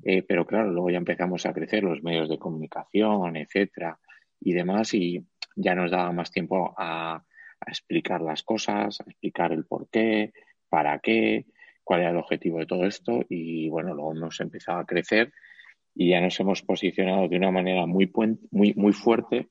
Eh, 0.04 0.24
pero 0.24 0.46
claro, 0.46 0.72
luego 0.72 0.90
ya 0.90 0.98
empezamos 0.98 1.46
a 1.46 1.54
crecer 1.54 1.84
los 1.84 2.04
medios 2.04 2.30
de 2.30 2.38
comunicación, 2.38 3.36
etcétera, 3.38 4.00
y 4.40 4.54
demás, 4.54 4.94
y 4.94 5.26
ya 5.56 5.74
nos 5.74 5.92
daba 5.92 6.12
más 6.12 6.32
tiempo 6.32 6.74
a, 6.78 7.24
explicar 7.66 8.22
las 8.22 8.44
cosas, 8.44 9.00
a 9.00 9.04
explicar 9.04 9.52
el 9.52 9.66
por 9.66 9.90
qué, 9.90 10.34
para 10.70 11.00
qué, 11.00 11.46
cuál 11.84 12.02
era 12.02 12.12
el 12.12 12.18
objetivo 12.18 12.60
de 12.60 12.66
todo 12.66 12.86
esto, 12.86 13.26
y 13.30 13.70
bueno, 13.70 13.94
luego 13.94 14.14
hemos 14.14 14.40
empezado 14.40 14.80
a 14.80 14.86
crecer 14.86 15.34
y 15.96 16.10
ya 16.10 16.22
nos 16.22 16.40
hemos 16.40 16.62
posicionado 16.62 17.28
de 17.28 17.38
una 17.38 17.52
manera 17.52 17.86
muy, 17.86 18.12
muy, 18.52 18.74
muy 18.76 18.94
fuerte. 18.94 19.50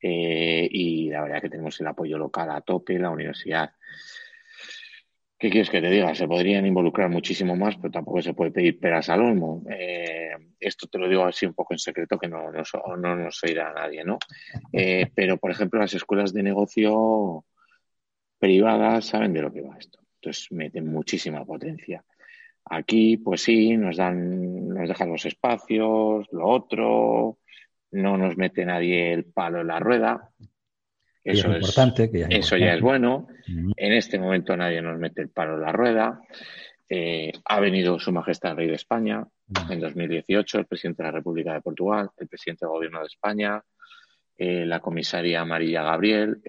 Eh, 0.00 0.68
y 0.70 1.10
la 1.10 1.22
verdad 1.22 1.42
que 1.42 1.50
tenemos 1.50 1.80
el 1.80 1.88
apoyo 1.88 2.18
local 2.18 2.50
a 2.52 2.60
tope, 2.60 3.00
la 3.00 3.10
universidad 3.10 3.72
¿Qué 5.38 5.50
quieres 5.50 5.70
que 5.70 5.80
te 5.80 5.88
diga? 5.88 6.14
Se 6.16 6.26
podrían 6.26 6.66
involucrar 6.66 7.08
muchísimo 7.08 7.54
más, 7.54 7.76
pero 7.76 7.92
tampoco 7.92 8.20
se 8.20 8.34
puede 8.34 8.50
pedir 8.50 8.80
peras 8.80 9.08
al 9.08 9.20
olmo. 9.20 9.62
Eh, 9.70 10.32
esto 10.58 10.88
te 10.88 10.98
lo 10.98 11.08
digo 11.08 11.24
así 11.24 11.46
un 11.46 11.54
poco 11.54 11.74
en 11.74 11.78
secreto, 11.78 12.18
que 12.18 12.26
no, 12.26 12.50
no, 12.50 12.96
no 12.96 13.16
nos 13.16 13.44
oirá 13.44 13.70
a 13.70 13.74
nadie, 13.74 14.04
¿no? 14.04 14.18
Eh, 14.72 15.06
pero, 15.14 15.36
por 15.36 15.52
ejemplo, 15.52 15.78
las 15.78 15.94
escuelas 15.94 16.32
de 16.32 16.42
negocio 16.42 17.44
privadas 18.38 19.04
saben 19.06 19.32
de 19.32 19.42
lo 19.42 19.52
que 19.52 19.60
va 19.60 19.78
esto. 19.78 20.00
Entonces, 20.16 20.50
meten 20.50 20.90
muchísima 20.90 21.44
potencia. 21.44 22.04
Aquí, 22.64 23.16
pues 23.16 23.42
sí, 23.42 23.76
nos 23.76 23.96
dan, 23.96 24.68
nos 24.68 24.88
dejan 24.88 25.10
los 25.10 25.24
espacios, 25.24 26.26
lo 26.32 26.48
otro, 26.48 27.38
no 27.92 28.18
nos 28.18 28.36
mete 28.36 28.64
nadie 28.64 29.12
el 29.12 29.24
palo 29.24 29.60
en 29.60 29.68
la 29.68 29.78
rueda. 29.78 30.30
Eso, 31.32 31.52
es, 31.52 31.56
importante, 31.56 32.10
que 32.10 32.20
ya 32.20 32.26
eso 32.28 32.56
ya 32.56 32.74
es 32.74 32.80
bueno. 32.80 33.28
En 33.46 33.92
este 33.92 34.18
momento 34.18 34.56
nadie 34.56 34.80
nos 34.80 34.98
mete 34.98 35.22
el 35.22 35.28
palo 35.28 35.54
en 35.54 35.62
la 35.62 35.72
rueda. 35.72 36.20
Eh, 36.88 37.32
ha 37.44 37.60
venido 37.60 37.98
Su 37.98 38.12
Majestad 38.12 38.52
el 38.52 38.56
Rey 38.56 38.66
de 38.68 38.74
España 38.74 39.22
en 39.68 39.80
2018, 39.80 40.60
el 40.60 40.66
presidente 40.66 41.02
de 41.02 41.08
la 41.08 41.12
República 41.12 41.52
de 41.52 41.60
Portugal, 41.60 42.08
el 42.16 42.28
presidente 42.28 42.64
del 42.64 42.72
Gobierno 42.72 43.00
de 43.00 43.06
España, 43.06 43.62
eh, 44.38 44.64
la 44.64 44.80
comisaria 44.80 45.44
María 45.44 45.82
Gabriel, 45.82 46.40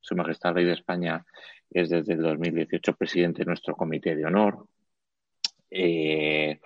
Su 0.00 0.14
Majestad 0.14 0.50
el 0.50 0.56
Rey 0.56 0.64
de 0.66 0.72
España 0.74 1.24
es 1.70 1.88
desde 1.88 2.12
el 2.12 2.22
2018 2.22 2.94
presidente 2.94 3.38
de 3.40 3.46
nuestro 3.46 3.74
comité 3.74 4.14
de 4.14 4.26
honor. 4.26 4.66
Eh, 5.70 6.60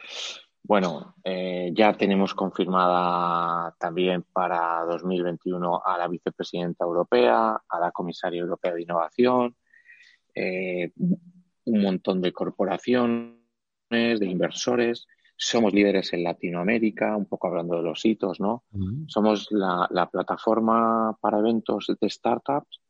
bueno, 0.67 1.15
eh, 1.23 1.71
ya 1.73 1.93
tenemos 1.97 2.35
confirmada 2.35 3.75
también 3.79 4.25
para 4.33 4.85
2021 4.85 5.81
a 5.85 5.97
la 5.97 6.09
vicepresidenta 6.09 6.85
europea, 6.85 7.61
a 7.69 7.81
la 7.81 7.93
comisaria 7.93 8.41
europea 8.41 8.75
de 8.75 8.83
innovación, 8.83 9.57
eh, 10.35 10.91
un 10.97 11.83
montón 11.83 12.21
de 12.21 12.33
corporaciones, 12.33 13.39
de 13.91 14.27
inversores. 14.27 15.07
Somos 15.37 15.73
líderes 15.73 16.13
en 16.13 16.25
Latinoamérica, 16.25 17.17
un 17.17 17.27
poco 17.27 17.47
hablando 17.47 17.77
de 17.77 17.83
los 17.83 18.05
hitos, 18.05 18.41
¿no? 18.41 18.65
Somos 19.07 19.49
la, 19.51 19.87
la 19.91 20.11
plataforma 20.11 21.17
para 21.21 21.39
eventos 21.39 21.87
de 22.01 22.11
startups 22.11 22.81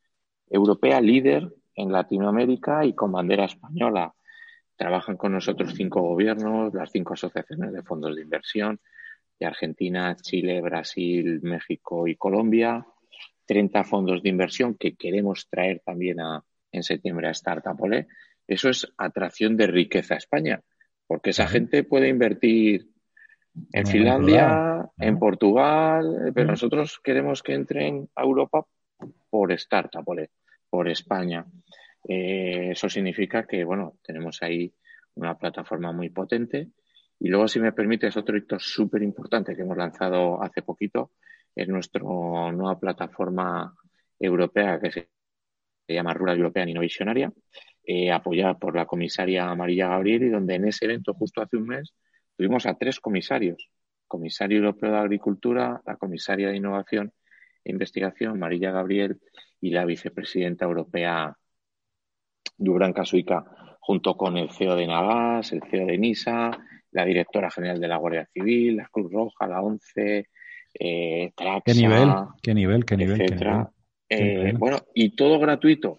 europea 0.49 1.01
líder 1.01 1.53
en 1.75 1.93
Latinoamérica 1.93 2.87
y 2.87 2.95
con 2.95 3.13
bandera 3.13 3.45
española. 3.45 4.15
Trabajan 4.77 5.17
con 5.17 5.33
nosotros 5.33 5.75
cinco 5.75 6.03
gobiernos, 6.03 6.75
las 6.75 6.91
cinco 6.91 7.15
asociaciones 7.15 7.73
de 7.73 7.83
fondos 7.83 8.15
de 8.15 8.23
inversión 8.23 8.81
de 9.39 9.47
Argentina, 9.47 10.17
Chile, 10.17 10.61
Brasil, 10.61 11.41
México 11.43 12.07
y 12.07 12.17
Colombia. 12.17 12.87
30 13.47 13.85
fondos 13.85 14.23
de 14.23 14.29
inversión 14.29 14.75
que 14.75 14.97
queremos 14.97 15.49
traer 15.49 15.81
también 15.85 16.21
a, 16.21 16.43
en 16.73 16.83
septiembre 16.83 17.29
a 17.29 17.31
Startup 17.31 17.81
Ole. 17.81 18.09
Eso 18.47 18.69
es 18.69 18.93
atracción 18.99 19.57
de 19.57 19.67
riqueza 19.67 20.15
a 20.15 20.19
España, 20.19 20.61
porque 21.07 21.31
esa 21.31 21.47
gente 21.47 21.85
puede 21.85 22.09
invertir 22.09 22.89
en 23.73 23.87
Finlandia, 23.87 24.91
en 24.99 25.19
Portugal, 25.19 26.33
pero 26.35 26.49
nosotros 26.49 27.01
queremos 27.03 27.43
que 27.43 27.55
entren 27.55 28.09
a 28.15 28.23
Europa 28.23 28.67
por 29.31 29.53
Startup 29.53 30.07
Ole, 30.07 30.31
por 30.69 30.89
España. 30.89 31.45
Eh, 32.09 32.71
eso 32.73 32.89
significa 32.89 33.47
que, 33.47 33.65
bueno, 33.65 33.99
tenemos 34.03 34.43
ahí 34.43 34.73
una 35.15 35.37
plataforma 35.37 35.93
muy 35.93 36.11
potente. 36.11 36.71
Y 37.19 37.29
luego, 37.29 37.49
si 37.49 37.59
me 37.61 37.73
permites, 37.73 38.17
otro 38.17 38.37
hito 38.37 38.59
súper 38.59 39.03
importante 39.03 39.57
que 39.57 39.63
hemos 39.63 39.77
lanzado 39.77 40.43
hace 40.43 40.63
poquito 40.63 41.13
es 41.55 41.69
nuestra 41.69 42.03
nueva 42.03 42.79
plataforma 42.79 43.75
europea 44.19 44.79
que 44.79 44.91
se 44.91 45.09
llama 45.89 46.15
Rural 46.15 46.37
European 46.37 46.69
Innovationaria, 46.69 47.33
eh, 47.83 48.11
apoyada 48.11 48.59
por 48.59 48.77
la 48.77 48.85
comisaria 48.87 49.55
María 49.55 49.89
Gabriel 49.89 50.25
y 50.25 50.29
donde 50.29 50.55
en 50.57 50.67
ese 50.67 50.85
evento, 50.85 51.15
justo 51.15 51.41
hace 51.41 51.57
un 51.57 51.67
mes, 51.67 51.95
tuvimos 52.37 52.67
a 52.67 52.75
tres 52.75 53.01
comisarios. 53.01 53.71
Comisario 54.07 54.59
Europeo 54.59 54.93
de 54.93 54.99
Agricultura, 54.99 55.81
la 55.87 55.97
comisaria 55.97 56.49
de 56.49 56.57
Innovación 56.57 57.13
e 57.65 57.73
Investigación, 57.73 58.39
María 58.39 58.71
Gabriel, 58.71 59.19
y 59.61 59.71
la 59.71 59.85
vicepresidenta 59.85 60.65
europea 60.67 61.37
Dubran 62.57 62.93
Casuica, 62.93 63.45
junto 63.81 64.17
con 64.17 64.37
el 64.37 64.51
CEO 64.51 64.77
de 64.77 64.87
Navas, 64.87 65.53
el 65.53 65.63
CEO 65.63 65.87
de 65.87 65.99
NISA, 65.99 66.51
la 66.91 67.05
directora 67.05 67.51
general 67.51 67.81
de 67.81 67.89
la 67.89 67.99
Guardia 67.99 68.29
Civil, 68.33 68.77
la 68.77 68.89
Cruz 68.89 69.13
Roja, 69.13 69.47
la 69.47 69.61
ONCE, 69.61 70.29
eh, 70.79 71.33
¿Qué 71.65 71.75
nivel? 71.75 72.11
¿Qué 72.43 72.55
nivel? 72.55 72.85
¿Qué 72.85 72.97
nivel? 72.97 73.21
Etcétera. 73.21 73.71
Eh, 74.09 74.55
bueno, 74.57 74.79
y 74.95 75.17
todo 75.17 75.39
gratuito, 75.39 75.97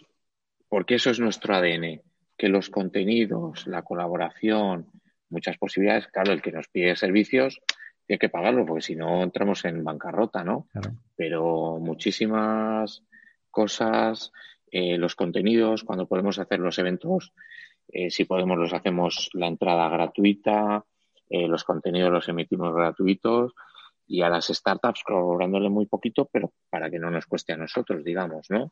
porque 0.70 0.96
eso 0.96 1.10
es 1.10 1.20
nuestro 1.20 1.56
ADN, 1.56 2.02
que 2.38 2.48
los 2.48 2.70
contenidos, 2.70 3.68
la 3.68 3.82
colaboración, 3.82 4.88
muchas 5.30 5.58
posibilidades, 5.58 6.08
claro, 6.08 6.32
el 6.32 6.42
que 6.42 6.52
nos 6.52 6.68
pide 6.68 6.96
servicios 6.96 7.60
tiene 8.06 8.20
que 8.20 8.30
pagarlo, 8.30 8.66
porque 8.66 8.82
si 8.82 8.96
no 8.96 9.24
entramos 9.24 9.66
en 9.66 9.84
bancarrota, 9.84 10.44
¿no? 10.44 10.68
Pero 11.16 11.80
muchísimas 11.80 13.04
cosas 13.52 14.32
eh, 14.72 14.98
los 14.98 15.16
contenidos, 15.16 15.84
cuando 15.84 16.08
podemos 16.08 16.40
hacer 16.40 16.60
los 16.60 16.78
eventos, 16.80 17.34
eh, 17.88 18.10
si 18.10 18.26
podemos 18.26 18.58
los 18.58 18.74
hacemos 18.74 19.30
la 19.34 19.48
entrada 19.48 19.90
gratuita, 19.90 20.84
eh, 21.30 21.48
los 21.48 21.64
contenidos 21.64 22.12
los 22.12 22.28
emitimos 22.30 22.74
gratuitos 22.74 23.54
y 24.08 24.22
a 24.22 24.30
las 24.30 24.48
startups 24.48 25.04
cobrándole 25.04 25.70
muy 25.70 25.86
poquito, 25.86 26.30
pero 26.32 26.54
para 26.70 26.90
que 26.90 27.00
no 27.00 27.12
nos 27.12 27.26
cueste 27.26 27.54
a 27.54 27.58
nosotros, 27.58 28.04
digamos, 28.04 28.48
¿no? 28.50 28.72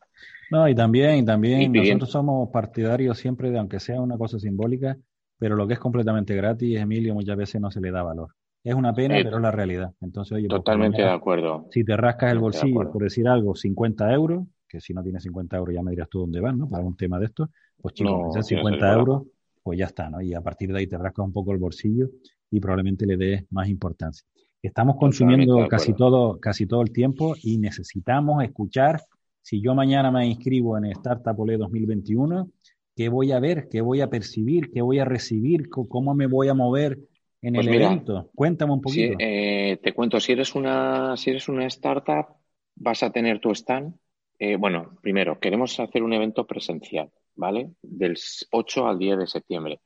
No, 0.50 0.68
y 0.68 0.74
también, 0.74 1.24
también 1.26 1.72
nosotros 1.72 2.10
somos 2.10 2.48
partidarios 2.50 3.18
siempre 3.18 3.50
de, 3.50 3.58
aunque 3.58 3.80
sea 3.80 4.00
una 4.00 4.16
cosa 4.16 4.38
simbólica, 4.38 4.96
pero 5.38 5.56
lo 5.56 5.66
que 5.66 5.74
es 5.74 5.78
completamente 5.78 6.34
gratis, 6.34 6.78
Emilio, 6.78 7.14
muchas 7.14 7.36
veces 7.36 7.60
no 7.60 7.70
se 7.70 7.80
le 7.80 7.90
da 7.90 8.02
valor. 8.02 8.30
Es 8.64 8.74
una 8.74 8.92
pena, 8.94 9.14
pero 9.22 9.36
es 9.36 9.42
la 9.42 9.50
realidad. 9.52 9.92
Entonces, 10.00 10.32
oye, 10.32 10.48
pues, 10.48 10.58
totalmente 10.58 11.02
de 11.02 11.10
acuerdo. 11.10 11.68
Si 11.70 11.84
te 11.84 11.96
rascas 11.96 12.32
el 12.32 12.40
bolsillo, 12.40 12.90
por 12.90 13.02
decir 13.02 13.28
algo, 13.28 13.54
50 13.54 14.12
euros, 14.12 14.44
que 14.68 14.80
si 14.80 14.92
no 14.94 15.02
tienes 15.02 15.22
50 15.22 15.56
euros 15.56 15.74
ya 15.74 15.82
me 15.82 15.90
dirás 15.90 16.08
tú 16.08 16.20
dónde 16.20 16.40
van, 16.40 16.58
¿no? 16.58 16.68
Para 16.68 16.84
un 16.84 16.96
tema 16.96 17.18
de 17.18 17.26
esto, 17.26 17.50
pues 17.80 17.94
chicos, 17.94 18.34
no, 18.34 18.42
50 18.42 18.92
euros, 18.92 19.22
pues 19.62 19.78
ya 19.78 19.86
está, 19.86 20.10
¿no? 20.10 20.20
Y 20.20 20.34
a 20.34 20.40
partir 20.40 20.72
de 20.72 20.78
ahí 20.78 20.86
te 20.86 20.98
rascas 20.98 21.24
un 21.24 21.32
poco 21.32 21.52
el 21.52 21.58
bolsillo 21.58 22.10
y 22.50 22.60
probablemente 22.60 23.06
le 23.06 23.16
des 23.16 23.44
más 23.50 23.68
importancia. 23.68 24.26
Estamos 24.62 24.96
consumiendo 24.96 25.68
casi 25.68 25.92
todo, 25.92 26.40
casi 26.40 26.66
todo 26.66 26.82
el 26.82 26.90
tiempo 26.90 27.36
y 27.42 27.58
necesitamos 27.58 28.42
escuchar. 28.42 29.00
Si 29.40 29.60
yo 29.60 29.74
mañana 29.74 30.10
me 30.10 30.26
inscribo 30.26 30.76
en 30.76 30.86
Startup 30.86 31.38
OLE 31.38 31.56
2021, 31.56 32.50
qué 32.96 33.08
voy 33.08 33.30
a 33.32 33.38
ver, 33.38 33.68
qué 33.70 33.80
voy 33.80 34.00
a 34.00 34.10
percibir, 34.10 34.70
qué 34.72 34.82
voy 34.82 34.98
a 34.98 35.04
recibir, 35.04 35.68
cómo 35.68 36.14
me 36.14 36.26
voy 36.26 36.48
a 36.48 36.54
mover 36.54 36.98
en 37.42 37.54
pues 37.54 37.66
el 37.66 37.74
evento. 37.74 38.30
Cuéntame 38.34 38.72
un 38.72 38.80
poquito. 38.80 39.16
Eh, 39.20 39.78
te 39.82 39.92
cuento, 39.92 40.18
si 40.18 40.32
eres 40.32 40.54
una, 40.54 41.16
si 41.16 41.30
eres 41.30 41.48
una 41.48 41.66
startup, 41.66 42.26
vas 42.74 43.02
a 43.02 43.10
tener 43.10 43.38
tu 43.38 43.50
stand. 43.50 43.94
Eh, 44.38 44.56
bueno, 44.56 44.98
primero, 45.02 45.40
queremos 45.40 45.78
hacer 45.80 46.02
un 46.02 46.12
evento 46.12 46.46
presencial, 46.46 47.10
¿vale? 47.34 47.70
Del 47.82 48.18
8 48.50 48.86
al 48.86 48.98
10 48.98 49.18
de 49.18 49.26
septiembre. 49.26 49.80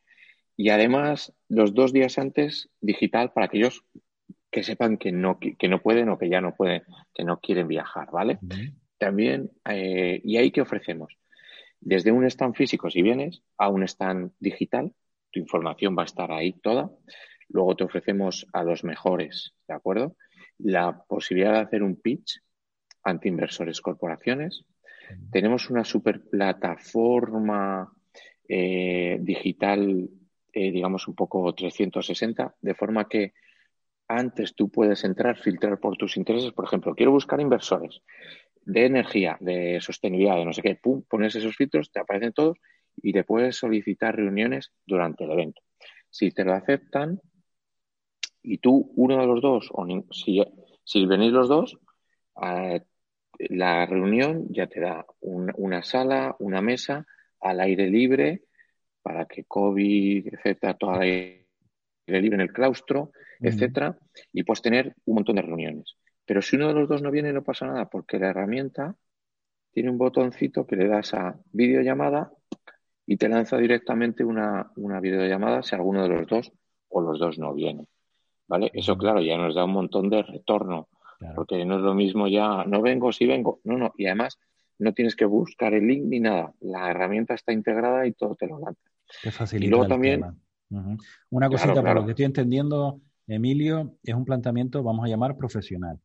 Y 0.57 0.71
además, 0.71 1.33
los 1.49 1.73
dos 1.73 1.93
días 1.93 2.19
antes, 2.19 2.69
digital 2.81 3.33
para 3.33 3.47
aquellos 3.47 3.85
que 4.51 4.63
sepan 4.63 4.99
que 4.99 5.13
no, 5.13 5.39
que 5.39 5.69
no 5.69 5.81
pueden 5.81 6.09
o 6.09 6.19
que 6.19 6.29
ya 6.29 6.41
no 6.41 6.55
pueden, 6.55 6.83
que 7.15 7.25
no 7.25 7.39
quieren 7.39 7.69
viajar, 7.69 8.11
¿vale? 8.11 8.39
También, 8.99 9.51
eh, 9.69 10.21
¿y 10.25 10.37
ahí 10.37 10.51
qué 10.51 10.61
ofrecemos? 10.61 11.17
Desde 11.81 12.13
un 12.13 12.25
stand 12.27 12.55
físico, 12.55 12.91
si 12.91 13.01
vienes, 13.01 13.43
a 13.57 13.69
un 13.69 13.85
stand 13.85 14.33
digital, 14.39 14.93
tu 15.31 15.41
información 15.41 15.97
va 15.97 16.03
a 16.03 16.07
estar 16.07 16.33
ahí 16.33 16.53
toda. 16.53 16.91
Luego 17.49 17.77
te 17.77 17.85
ofrecemos 17.85 18.47
a 18.53 18.65
los 18.65 18.85
mejores, 18.85 19.55
¿de 19.67 19.75
acuerdo? 19.75 20.17
La 20.59 21.05
posibilidad 21.09 21.53
de 21.53 21.61
hacer 21.61 21.83
un 21.83 21.97
pitch 21.97 22.43
ante 23.03 23.29
inversores 23.29 23.81
corporaciones. 23.81 24.65
Tenemos 25.31 25.71
una 25.71 25.85
super 25.85 26.23
plataforma 26.23 27.93
eh, 28.49 29.19
digital, 29.21 30.09
eh, 30.53 30.71
digamos 30.71 31.09
un 31.09 31.15
poco 31.15 31.53
360, 31.55 32.57
de 32.61 32.75
forma 32.75 33.09
que 33.09 33.33
antes 34.09 34.55
tú 34.55 34.71
puedes 34.71 35.05
entrar, 35.05 35.39
filtrar 35.39 35.79
por 35.79 35.97
tus 35.97 36.17
intereses. 36.17 36.53
Por 36.53 36.65
ejemplo, 36.65 36.95
quiero 36.95 37.13
buscar 37.13 37.41
inversores 37.41 38.03
de 38.65 38.87
energía, 38.87 39.37
de 39.41 39.81
sostenibilidad, 39.81 40.37
de 40.37 40.45
no 40.45 40.53
sé 40.53 40.63
qué. 40.63 40.75
Pum, 40.75 41.03
pones 41.09 41.35
esos 41.37 41.57
filtros, 41.57 41.91
te 41.93 42.01
aparecen 42.01 42.33
todos 42.33 42.59
y 42.97 43.13
te 43.13 43.25
puedes 43.25 43.57
solicitar 43.57 44.17
reuniones 44.17 44.73
durante 44.85 45.25
el 45.25 45.31
evento. 45.31 45.63
Si 46.09 46.31
te 46.33 46.45
lo 46.45 46.55
aceptan 46.55 47.21
y 48.43 48.59
tú, 48.59 48.93
uno 48.97 49.19
de 49.19 49.27
los 49.27 49.41
dos, 49.41 49.69
o 49.73 49.87
si, 50.11 50.43
si 50.85 51.07
venís 51.07 51.33
los 51.33 51.49
dos, 51.49 51.79
eh, 52.43 52.83
la 53.49 53.87
reunión 53.87 54.47
ya 54.51 54.67
te 54.67 54.81
da 54.81 55.07
una 55.21 55.83
sala, 55.83 56.37
una 56.39 56.61
mesa 56.61 57.07
al 57.41 57.61
aire 57.61 57.89
libre 57.89 58.43
para 59.03 59.25
que 59.27 59.45
COVID, 59.45 60.29
etcétera, 60.35 60.75
toda 60.75 60.99
la 60.99 61.05
aire 61.05 61.47
libre 62.07 62.35
en 62.35 62.41
el 62.43 62.53
claustro, 62.53 63.13
etcétera, 63.41 63.97
y 64.33 64.43
puedes 64.43 64.61
tener 64.61 64.95
un 65.07 65.15
montón 65.15 65.37
de 65.37 65.43
reuniones. 65.43 65.97
Pero 66.27 66.43
si 66.43 66.57
uno 66.57 66.69
de 66.69 66.75
los 66.75 66.89
dos 66.89 67.03
no 67.03 67.11
viene, 67.11 67.33
no 67.33 67.43
pasa 67.43 67.67
nada, 67.67 67.87
porque 67.87 68.19
la 68.19 68.31
herramienta 68.31 68.95
tiene 69.73 69.91
un 69.91 69.99
botoncito 69.99 70.67
que 70.67 70.77
le 70.77 70.89
das 70.89 71.15
a 71.15 71.39
videollamada 71.53 72.31
y 73.07 73.17
te 73.17 73.29
lanza 73.29 73.57
directamente 73.57 74.25
una, 74.25 74.71
una 74.77 75.01
videollamada 75.01 75.63
si 75.63 75.75
alguno 75.75 76.03
de 76.03 76.09
los 76.11 76.27
dos 76.27 76.53
o 76.89 77.01
los 77.01 77.19
dos 77.19 77.39
no 77.39 77.55
vienen. 77.55 77.87
¿Vale? 78.47 78.71
Eso, 78.75 78.99
claro, 78.99 79.21
ya 79.21 79.37
nos 79.37 79.55
da 79.55 79.65
un 79.65 79.73
montón 79.73 80.11
de 80.11 80.23
retorno, 80.23 80.89
porque 81.35 81.65
no 81.65 81.77
es 81.77 81.83
lo 81.83 81.95
mismo 81.95 82.29
ya, 82.29 82.65
no 82.65 82.83
vengo, 82.83 83.13
si 83.13 83.27
vengo. 83.27 83.61
No, 83.65 83.77
no, 83.77 83.93
y 83.97 84.07
además 84.07 84.39
no 84.79 84.93
tienes 84.93 85.15
que 85.15 85.27
buscar 85.27 85.75
el 85.75 85.87
link 85.87 86.05
ni 86.05 86.21
nada. 86.21 86.53
La 86.61 86.91
herramienta 86.91 87.35
está 87.35 87.53
integrada 87.53 88.07
y 88.07 88.13
todo 88.13 88.35
te 88.35 88.47
lo 88.47 88.59
lanza. 88.59 89.57
y 89.57 89.69
luego 89.69 89.87
también. 89.87 90.25
Una 91.31 91.49
cosita, 91.49 91.75
para 91.75 91.95
lo 91.95 92.05
que 92.05 92.13
estoy 92.13 92.27
entendiendo, 92.27 93.01
Emilio, 93.27 93.97
es 94.03 94.15
un 94.15 94.25
planteamiento, 94.25 94.83
vamos 94.83 95.05
a 95.05 95.09
llamar 95.09 95.37
profesional. 95.37 95.99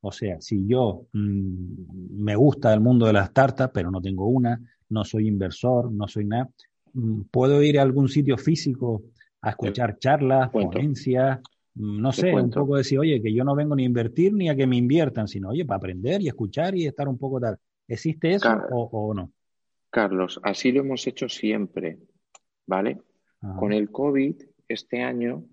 O 0.00 0.12
sea, 0.12 0.40
si 0.40 0.66
yo 0.66 1.06
mm, 1.12 2.22
me 2.22 2.34
gusta 2.36 2.74
el 2.74 2.80
mundo 2.80 3.06
de 3.06 3.12
las 3.12 3.28
startups, 3.28 3.70
pero 3.72 3.90
no 3.90 4.00
tengo 4.00 4.26
una, 4.26 4.60
no 4.88 5.04
soy 5.04 5.28
inversor, 5.28 5.90
no 5.92 6.08
soy 6.08 6.24
nada, 6.24 6.50
mm, 6.92 7.22
puedo 7.30 7.62
ir 7.62 7.78
a 7.78 7.82
algún 7.82 8.08
sitio 8.08 8.36
físico 8.36 9.02
a 9.40 9.50
escuchar 9.50 9.98
charlas, 9.98 10.50
ponencias, 10.50 11.40
no 11.74 12.12
sé, 12.12 12.34
un 12.34 12.50
poco 12.50 12.76
decir, 12.76 12.98
oye, 12.98 13.22
que 13.22 13.32
yo 13.32 13.44
no 13.44 13.54
vengo 13.54 13.74
ni 13.74 13.84
a 13.84 13.86
invertir 13.86 14.32
ni 14.32 14.48
a 14.48 14.56
que 14.56 14.66
me 14.66 14.76
inviertan, 14.76 15.28
sino, 15.28 15.50
oye, 15.50 15.64
para 15.64 15.78
aprender 15.78 16.20
y 16.20 16.28
escuchar 16.28 16.74
y 16.76 16.86
estar 16.86 17.08
un 17.08 17.18
poco 17.18 17.40
tal. 17.40 17.58
¿Existe 17.88 18.32
eso 18.34 18.50
o, 18.70 19.14
no? 19.14 19.32
Carlos, 19.90 20.40
así 20.42 20.72
lo 20.72 20.80
hemos 20.80 21.06
hecho 21.06 21.28
siempre, 21.28 21.98
¿vale? 22.66 22.98
Con 23.58 23.72
el 23.72 23.90
COVID, 23.90 24.36
este 24.68 25.02
año, 25.02 25.44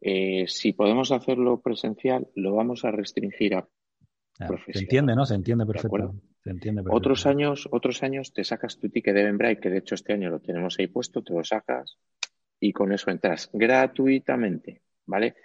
eh, 0.00 0.44
si 0.48 0.72
podemos 0.72 1.12
hacerlo 1.12 1.60
presencial, 1.60 2.26
lo 2.34 2.54
vamos 2.54 2.84
a 2.84 2.90
restringir 2.90 3.54
a 3.54 3.68
se 4.72 4.78
entiende, 4.78 5.14
¿no? 5.14 5.26
Se 5.26 5.34
entiende 5.34 5.66
perfecto. 5.66 6.14
Se 6.42 6.50
entiende 6.50 6.82
Otros 6.88 7.26
años, 7.26 7.68
otros 7.70 8.02
años 8.02 8.32
te 8.32 8.44
sacas 8.44 8.78
tu 8.78 8.88
ticket 8.88 9.14
de 9.14 9.20
Eventbrite, 9.20 9.60
que 9.60 9.70
de 9.70 9.78
hecho 9.78 9.94
este 9.94 10.14
año 10.14 10.30
lo 10.30 10.40
tenemos 10.40 10.78
ahí 10.78 10.86
puesto, 10.86 11.22
te 11.22 11.34
lo 11.34 11.44
sacas 11.44 11.98
y 12.58 12.72
con 12.72 12.92
eso 12.92 13.10
entras 13.10 13.50
gratuitamente, 13.52 14.80
¿vale? 15.04 15.36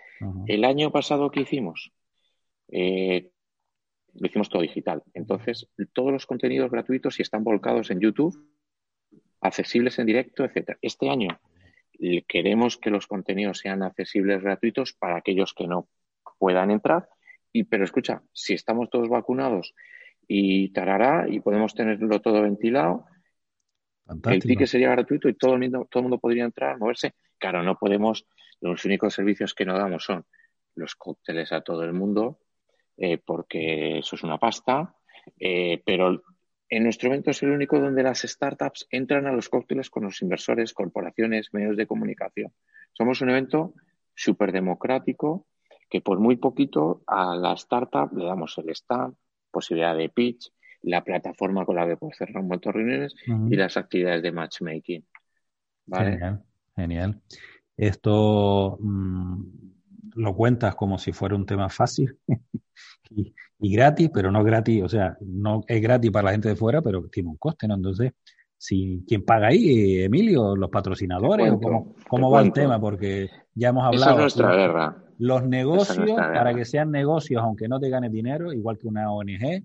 El 0.48 0.64
año 0.64 0.92
pasado 0.92 1.30
que 1.32 1.42
hicimos, 1.42 1.92
eh, 2.70 3.32
lo 4.14 4.28
hicimos 4.28 4.50
todo 4.50 4.62
digital. 4.62 5.04
Entonces, 5.14 5.70
todos 5.94 6.12
los 6.12 6.26
contenidos 6.26 6.72
gratuitos 6.72 7.20
y 7.20 7.22
están 7.22 7.44
volcados 7.44 7.92
en 7.92 8.00
YouTube, 8.00 8.36
accesibles 9.42 10.00
en 10.00 10.06
directo, 10.06 10.46
etcétera. 10.46 10.78
Este 10.82 11.10
año 11.10 11.40
queremos 12.28 12.78
que 12.78 12.90
los 12.90 13.08
contenidos 13.08 13.60
sean 13.60 13.84
accesibles 13.84 14.42
gratuitos 14.42 14.94
para 14.94 15.18
aquellos 15.18 15.54
que 15.54 15.68
no 15.68 15.88
puedan 16.38 16.72
entrar. 16.72 17.08
Y, 17.52 17.64
pero 17.64 17.84
escucha, 17.84 18.22
si 18.34 18.54
estamos 18.54 18.90
todos 18.90 19.10
vacunados 19.10 19.74
y 20.28 20.70
tarará 20.70 21.28
y 21.30 21.40
podemos 21.40 21.74
tenerlo 21.74 22.20
todo 22.20 22.42
ventilado, 22.42 23.06
el 24.30 24.44
ticket 24.44 24.68
sería 24.68 24.92
gratuito 24.92 25.30
y 25.30 25.34
todo 25.34 25.54
el, 25.54 25.62
mundo, 25.62 25.88
todo 25.90 26.02
el 26.02 26.04
mundo 26.04 26.20
podría 26.20 26.46
entrar, 26.46 26.78
moverse. 26.78 27.14
Claro, 27.38 27.64
no 27.64 27.78
podemos, 27.78 28.28
los 28.62 28.86
únicos 28.86 29.14
servicios 29.14 29.54
que 29.54 29.66
no 29.66 29.78
damos 29.78 30.04
son 30.04 30.26
los 30.76 30.96
cócteles 30.96 31.52
a 31.52 31.62
todo 31.62 31.84
el 31.84 31.94
mundo, 31.94 32.40
eh, 32.98 33.18
porque 33.18 34.00
eso 34.00 34.16
es 34.16 34.24
una 34.24 34.38
pasta, 34.38 34.96
eh, 35.40 35.82
pero 35.86 36.24
en 36.70 36.84
nuestro 36.84 37.10
evento 37.10 37.32
es 37.32 37.44
el 37.44 37.52
único 37.52 37.80
donde 37.80 38.04
las 38.04 38.22
startups 38.22 38.88
entran 38.90 39.28
a 39.28 39.32
los 39.32 39.50
cócteles 39.50 39.90
con 39.90 40.04
los 40.04 40.22
inversores, 40.22 40.74
corporaciones, 40.74 41.54
medios 41.54 41.78
de 41.78 41.88
comunicación. 41.88 42.52
Somos 42.94 43.22
un 43.22 43.30
evento 43.30 43.74
súper 44.14 44.52
democrático 44.52 45.48
que 45.90 46.02
por 46.02 46.20
muy 46.20 46.38
poquito 46.38 47.04
a 47.08 47.36
la 47.36 47.54
startup 47.54 48.16
le 48.18 48.26
damos 48.26 48.58
el 48.58 48.70
stand, 48.70 49.16
posibilidad 49.52 49.96
de 49.96 50.10
pitch, 50.10 50.52
la 50.82 51.04
plataforma 51.04 51.66
con 51.66 51.76
la 51.76 51.88
que 51.88 51.98
puedes 51.98 52.18
cerrar 52.18 52.38
un 52.38 52.48
montón 52.48 52.74
de 52.74 52.80
reuniones 52.80 53.16
y 53.26 53.56
las 53.56 53.78
actividades 53.78 54.22
de 54.24 54.32
matchmaking. 54.32 55.06
Genial, 55.92 56.44
genial. 56.76 57.22
Esto 57.78 58.78
mm, 58.80 59.44
lo 60.16 60.36
cuentas 60.36 60.76
como 60.76 60.98
si 60.98 61.12
fuera 61.12 61.36
un 61.36 61.46
tema 61.46 61.70
fácil 61.70 62.18
y, 63.10 63.34
gratis, 63.60 64.10
pero 64.14 64.32
no 64.32 64.44
gratis, 64.44 64.84
o 64.84 64.90
sea, 64.90 65.18
no 65.22 65.62
es 65.68 65.82
gratis 65.82 66.12
para 66.12 66.26
la 66.26 66.32
gente 66.32 66.50
de 66.50 66.56
fuera, 66.56 66.82
pero 66.82 67.08
tiene 67.08 67.30
un 67.30 67.38
coste, 67.38 67.68
¿no? 67.68 67.76
Entonces, 67.76 68.14
si 68.58 69.04
¿quién 69.08 69.24
paga 69.24 69.48
ahí, 69.48 70.02
Emilio? 70.02 70.56
¿Los 70.56 70.70
patrocinadores? 70.70 71.54
¿Cómo, 72.08 72.32
va 72.32 72.42
el 72.42 72.54
tema? 72.54 72.80
Porque 72.80 73.30
ya 73.54 73.70
hemos 73.70 73.86
hablado. 73.86 74.04
Esa 74.04 74.12
es 74.12 74.18
nuestra 74.18 74.56
guerra. 74.56 74.98
Los 75.18 75.46
negocios, 75.46 76.12
para 76.16 76.54
que 76.54 76.66
sean 76.66 76.92
negocios, 76.92 77.42
aunque 77.42 77.68
no 77.68 77.80
te 77.80 77.90
ganes 77.90 78.12
dinero, 78.12 78.52
igual 78.54 78.78
que 78.78 78.88
una 78.88 79.12
ONG, 79.12 79.64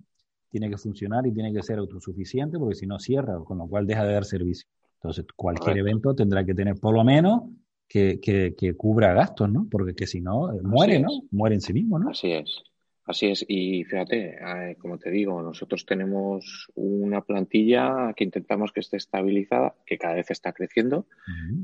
tiene 0.51 0.68
que 0.68 0.77
funcionar 0.77 1.27
y 1.27 1.33
tiene 1.33 1.53
que 1.53 1.62
ser 1.62 1.79
autosuficiente, 1.79 2.59
porque 2.59 2.75
si 2.75 2.87
no 2.87 2.99
cierra, 2.99 3.38
con 3.44 3.59
lo 3.59 3.66
cual 3.66 3.87
deja 3.87 4.05
de 4.05 4.12
dar 4.12 4.25
servicio. 4.25 4.68
Entonces, 4.94 5.25
cualquier 5.35 5.79
evento 5.79 6.14
tendrá 6.14 6.44
que 6.44 6.55
tener 6.55 6.75
por 6.77 6.94
lo 6.94 7.05
menos 7.05 7.42
que, 7.90 8.20
que, 8.57 8.74
cubra 8.74 9.12
gastos, 9.12 9.50
¿no? 9.50 9.66
Porque 9.68 9.94
que 9.94 10.07
si 10.07 10.20
no, 10.20 10.53
eh, 10.53 10.61
muere, 10.62 11.00
¿no? 11.00 11.09
Muere 11.33 11.57
en 11.57 11.61
sí 11.61 11.72
mismo, 11.72 11.98
¿no? 11.98 12.11
Así 12.11 12.31
es. 12.31 12.62
Así 13.05 13.26
es, 13.26 13.44
y 13.48 13.83
fíjate, 13.83 14.37
eh, 14.37 14.76
como 14.79 14.96
te 14.96 15.11
digo, 15.11 15.42
nosotros 15.42 15.85
tenemos 15.85 16.68
una 16.76 17.22
plantilla 17.22 18.12
que 18.14 18.22
intentamos 18.22 18.70
que 18.70 18.79
esté 18.79 18.98
estabilizada, 18.98 19.74
que 19.85 19.98
cada 19.98 20.14
vez 20.14 20.31
está 20.31 20.53
creciendo, 20.53 21.07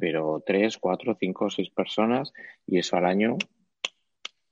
pero 0.00 0.42
tres, 0.44 0.76
cuatro, 0.78 1.16
cinco, 1.20 1.48
seis 1.48 1.70
personas, 1.70 2.32
y 2.66 2.78
eso 2.78 2.96
al 2.96 3.04
año 3.04 3.36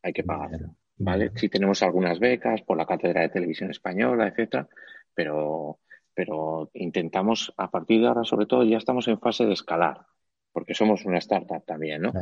hay 0.03 0.13
que 0.13 0.23
pagar. 0.23 0.51
¿Vale? 0.97 1.33
Si 1.35 1.49
tenemos 1.49 1.83
algunas 1.83 2.21
becas 2.21 2.63
por 2.63 2.77
la 2.77 2.87
Cátedra 2.87 3.23
de 3.23 3.31
Televisión 3.31 3.73
Española, 3.73 4.29
etcétera, 4.29 4.69
pero, 5.13 5.81
pero 6.15 6.71
intentamos, 6.75 7.53
a 7.57 7.73
partir 7.73 8.03
de 8.03 8.07
ahora, 8.07 8.23
sobre 8.23 8.47
todo, 8.47 8.63
ya 8.63 8.77
estamos 8.77 9.09
en 9.09 9.19
fase 9.19 9.47
de 9.47 9.55
escalar 9.55 10.07
porque 10.55 10.73
somos 10.73 11.05
una 11.05 11.19
startup 11.19 11.67
también, 11.67 12.01
¿no? 12.01 12.13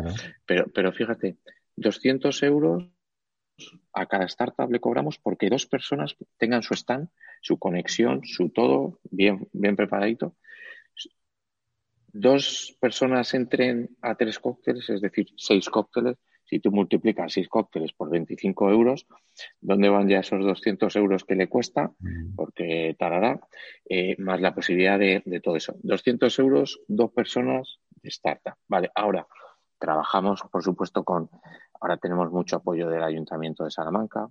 Pero, 0.46 0.64
pero 0.74 0.90
fíjate, 0.90 1.36
200 1.76 2.42
euros 2.42 2.88
a 3.92 4.06
cada 4.06 4.24
startup 4.24 4.72
le 4.72 4.80
cobramos 4.80 5.18
porque 5.18 5.50
dos 5.50 5.66
personas 5.66 6.16
tengan 6.38 6.62
su 6.62 6.74
stand, 6.74 7.10
su 7.42 7.58
conexión, 7.58 8.22
su 8.24 8.48
todo 8.48 9.00
bien, 9.10 9.48
bien 9.52 9.76
preparadito. 9.76 10.34
Dos 12.14 12.76
personas 12.80 13.32
entren 13.34 13.90
a 14.00 14.14
tres 14.14 14.38
cócteles, 14.38 14.88
es 14.88 15.00
decir, 15.00 15.28
seis 15.36 15.68
cócteles, 15.68 16.16
Si 16.44 16.60
tú 16.60 16.70
multiplicas 16.70 17.32
seis 17.32 17.48
cócteles 17.48 17.92
por 17.92 18.10
25 18.10 18.70
euros, 18.70 19.06
¿dónde 19.60 19.88
van 19.88 20.08
ya 20.08 20.20
esos 20.20 20.44
200 20.44 20.94
euros 20.96 21.24
que 21.24 21.34
le 21.34 21.48
cuesta? 21.48 21.92
Mm. 21.98 22.34
Porque 22.34 22.94
tarará, 22.98 23.40
eh, 23.88 24.16
más 24.18 24.40
la 24.40 24.54
posibilidad 24.54 24.98
de, 24.98 25.22
de 25.24 25.40
todo 25.40 25.56
eso. 25.56 25.76
200 25.82 26.38
euros, 26.40 26.80
dos 26.88 27.10
personas 27.12 27.78
de 28.02 28.08
startup. 28.08 28.54
Vale, 28.68 28.90
ahora 28.94 29.26
trabajamos, 29.78 30.42
por 30.50 30.62
supuesto, 30.62 31.04
con, 31.04 31.28
ahora 31.80 31.96
tenemos 31.96 32.30
mucho 32.30 32.56
apoyo 32.56 32.88
del 32.88 33.02
Ayuntamiento 33.02 33.64
de 33.64 33.70
Salamanca, 33.70 34.28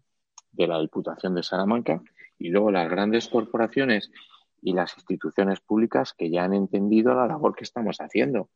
de 0.52 0.68
la 0.68 0.80
Diputación 0.80 1.36
de 1.36 1.44
Salamanca 1.44 2.02
y 2.38 2.50
luego 2.50 2.72
las 2.72 2.90
grandes 2.90 3.28
corporaciones 3.28 4.12
y 4.62 4.74
las 4.74 4.96
instituciones 4.96 5.60
públicas 5.60 6.14
que 6.14 6.30
ya 6.30 6.44
han 6.44 6.54
entendido 6.54 7.14
la 7.14 7.28
labor 7.28 7.56
que 7.56 7.64
estamos 7.64 7.98
haciendo 7.98 8.50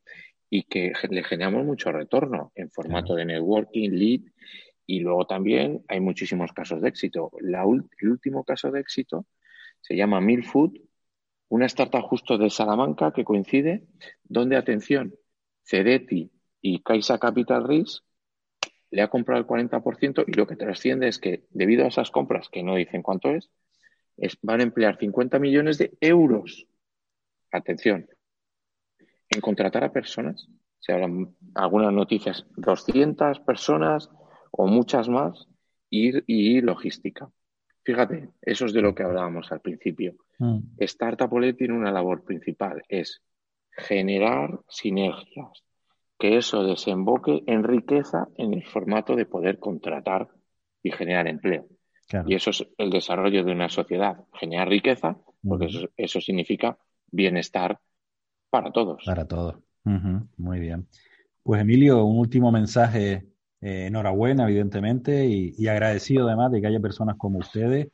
y 0.50 0.64
que 0.64 0.94
le 1.10 1.24
generamos 1.24 1.66
mucho 1.66 1.92
retorno 1.92 2.52
en 2.56 2.70
formato 2.70 3.16
de 3.16 3.26
networking, 3.26 3.90
lead 3.92 4.22
y 4.86 5.00
luego 5.00 5.26
también 5.26 5.84
hay 5.88 6.00
muchísimos 6.00 6.54
casos 6.54 6.82
de 6.82 6.90
éxito. 6.90 7.32
La, 7.42 7.64
el 7.64 8.10
último 8.10 8.44
caso 8.44 8.72
de 8.72 8.82
éxito 8.82 9.26
se 9.82 9.96
llama 9.96 10.22
Milfood, 10.22 10.72
una 11.56 11.68
startup 11.68 12.02
justo 12.02 12.38
de 12.38 12.50
Salamanca 12.50 13.14
que 13.14 13.24
coincide, 13.24 13.88
donde, 14.26 14.58
atención, 14.58 15.16
Cedeti 15.64 16.30
y 16.62 16.84
Caixa 16.84 17.18
Capital 17.18 17.66
Risk 17.66 18.04
le 18.92 19.02
ha 19.02 19.08
comprado 19.08 19.40
el 19.40 19.48
40% 19.48 20.26
y 20.28 20.34
lo 20.34 20.48
que 20.48 20.58
trasciende 20.58 21.08
es 21.08 21.18
que 21.18 21.46
debido 21.52 21.86
a 21.86 21.88
esas 21.88 22.12
compras, 22.12 22.50
que 22.50 22.62
no 22.62 22.76
dicen 22.76 23.02
cuánto 23.02 23.32
es, 23.32 23.50
van 24.42 24.60
a 24.60 24.64
emplear 24.64 24.98
50 24.98 25.40
millones 25.40 25.78
de 25.78 25.98
euros. 26.02 26.68
Atención, 27.52 28.10
en 29.30 29.40
contratar 29.40 29.86
a 29.86 29.94
personas. 29.94 30.50
Se 30.80 30.92
hablan 30.92 31.36
algunas 31.54 31.94
noticias, 31.94 32.46
200 32.58 33.40
personas 33.40 34.10
o 34.52 34.68
muchas 34.68 35.08
más 35.08 35.48
y, 35.90 36.22
y 36.28 36.60
logística. 36.60 37.30
Fíjate, 37.86 38.30
eso 38.42 38.66
es 38.66 38.74
de 38.74 38.82
lo 38.82 38.96
que 38.96 39.04
hablábamos 39.04 39.52
al 39.52 39.62
principio. 39.62 40.16
Mm. 40.40 40.60
Startup 40.80 41.30
tiene 41.56 41.76
una 41.76 41.92
labor 41.92 42.24
principal, 42.24 42.82
es 42.90 43.22
generar 43.70 44.60
sinergias, 44.68 45.64
que 46.18 46.38
eso 46.38 46.64
desemboque 46.64 47.44
en 47.46 47.64
riqueza 47.64 48.28
en 48.38 48.56
el 48.56 48.66
formato 48.66 49.16
de 49.16 49.28
poder 49.28 49.60
contratar 49.60 50.30
y 50.82 50.92
generar 50.92 51.28
empleo. 51.28 51.68
Y 52.26 52.36
eso 52.36 52.52
es 52.52 52.66
el 52.78 52.90
desarrollo 52.90 53.44
de 53.44 53.52
una 53.52 53.70
sociedad, 53.70 54.18
generar 54.34 54.70
riqueza, 54.70 55.18
porque 55.44 55.68
eso, 55.98 56.22
significa 56.22 56.78
bienestar 57.12 57.80
para 58.50 58.72
todos. 58.72 59.04
Para 59.06 59.28
todos. 59.28 59.56
Muy 60.38 60.60
bien. 60.60 60.88
Pues 61.44 61.62
Emilio, 61.62 62.04
un 62.04 62.20
último 62.20 62.52
mensaje. 62.52 63.26
Eh, 63.62 63.88
enhorabuena, 63.88 64.44
evidentemente, 64.44 65.26
y, 65.26 65.68
agradecido 65.68 66.28
además 66.28 66.52
de 66.52 66.62
que 66.62 66.68
haya 66.68 66.80
personas 66.80 67.16
como 67.18 67.40
ustedes 67.40 67.88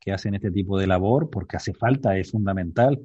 que 0.00 0.12
hacen 0.12 0.34
este 0.34 0.50
tipo 0.50 0.78
de 0.78 0.86
labor, 0.86 1.30
porque 1.30 1.56
hace 1.56 1.72
falta, 1.72 2.16
es 2.18 2.30
fundamental, 2.30 3.00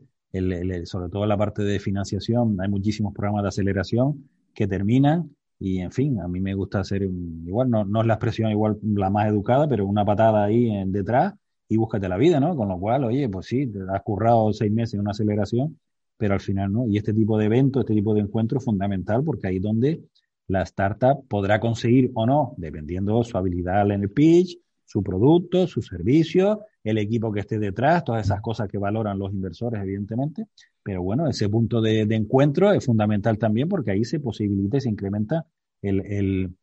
sobre 0.86 1.10
todo 1.10 1.26
la 1.26 1.38
parte 1.38 1.64
de 1.64 1.80
financiación, 1.80 2.60
hay 2.60 2.68
muchísimos 2.70 3.14
programas 3.14 3.44
de 3.44 3.50
aceleración 3.50 4.30
que 4.54 4.68
terminan 4.68 5.34
y 5.60 5.80
en 5.80 5.92
fin, 5.92 6.20
a 6.22 6.28
mí 6.28 6.40
me 6.40 6.54
gusta 6.54 6.80
hacer 6.80 7.04
igual, 7.04 7.70
no, 7.70 7.86
no 7.86 8.02
es 8.02 8.08
la 8.08 8.14
expresión 8.16 8.50
igual 8.52 8.80
la 8.82 9.10
más 9.10 9.28
educada, 9.28 9.68
pero 9.68 9.86
una 9.86 10.06
patada 10.06 10.46
ahí 10.46 10.72
detrás 10.88 11.34
y 11.68 11.78
búscate 11.78 12.10
la 12.10 12.18
vida, 12.18 12.40
¿no? 12.40 12.56
Con 12.56 12.70
lo 12.70 12.80
cual, 12.80 13.04
oye, 13.04 13.30
pues 13.30 13.46
sí, 13.48 13.72
has 13.94 14.02
currado 14.02 14.52
seis 14.54 14.72
meses 14.72 14.96
en 14.96 15.02
una 15.02 15.12
aceleración, 15.12 15.78
pero 16.18 16.34
al 16.34 16.40
final 16.40 16.72
no. 16.74 16.88
Y 16.88 16.98
este 16.98 17.14
tipo 17.14 17.38
de 17.38 17.46
evento, 17.46 17.82
este 17.82 17.94
tipo 17.94 18.14
de 18.14 18.22
encuentro 18.22 18.58
es 18.58 18.66
fundamental 18.66 19.24
porque 19.24 19.48
ahí 19.48 19.58
es 19.58 19.62
donde 19.62 20.02
la 20.50 20.64
startup 20.64 21.26
podrá 21.28 21.60
conseguir 21.60 22.12
o 22.16 22.26
no, 22.26 22.56
dependiendo 22.58 23.20
de 23.20 23.24
su 23.24 23.38
habilidad 23.38 23.90
en 23.92 24.02
el 24.02 24.10
pitch, 24.12 24.60
su 24.84 25.04
producto, 25.04 25.68
su 25.68 25.84
servicio, 25.84 26.66
el 26.84 26.98
equipo 26.98 27.32
que 27.32 27.42
esté 27.42 27.60
detrás, 27.60 28.04
todas 28.04 28.26
esas 28.26 28.42
cosas 28.42 28.68
que 28.68 28.80
valoran 28.80 29.20
los 29.20 29.32
inversores, 29.32 29.80
evidentemente. 29.82 30.48
Pero 30.82 31.04
bueno, 31.04 31.28
ese 31.28 31.48
punto 31.48 31.82
de, 31.82 32.02
encuentro 32.02 32.72
es 32.72 32.84
fundamental 32.84 33.38
también 33.38 33.70
porque 33.70 33.92
ahí 33.92 34.04
se 34.04 34.20
posibilita 34.20 34.78
y 34.78 34.82
se 34.82 34.90
incrementa 34.90 35.46
el, 35.84 36.56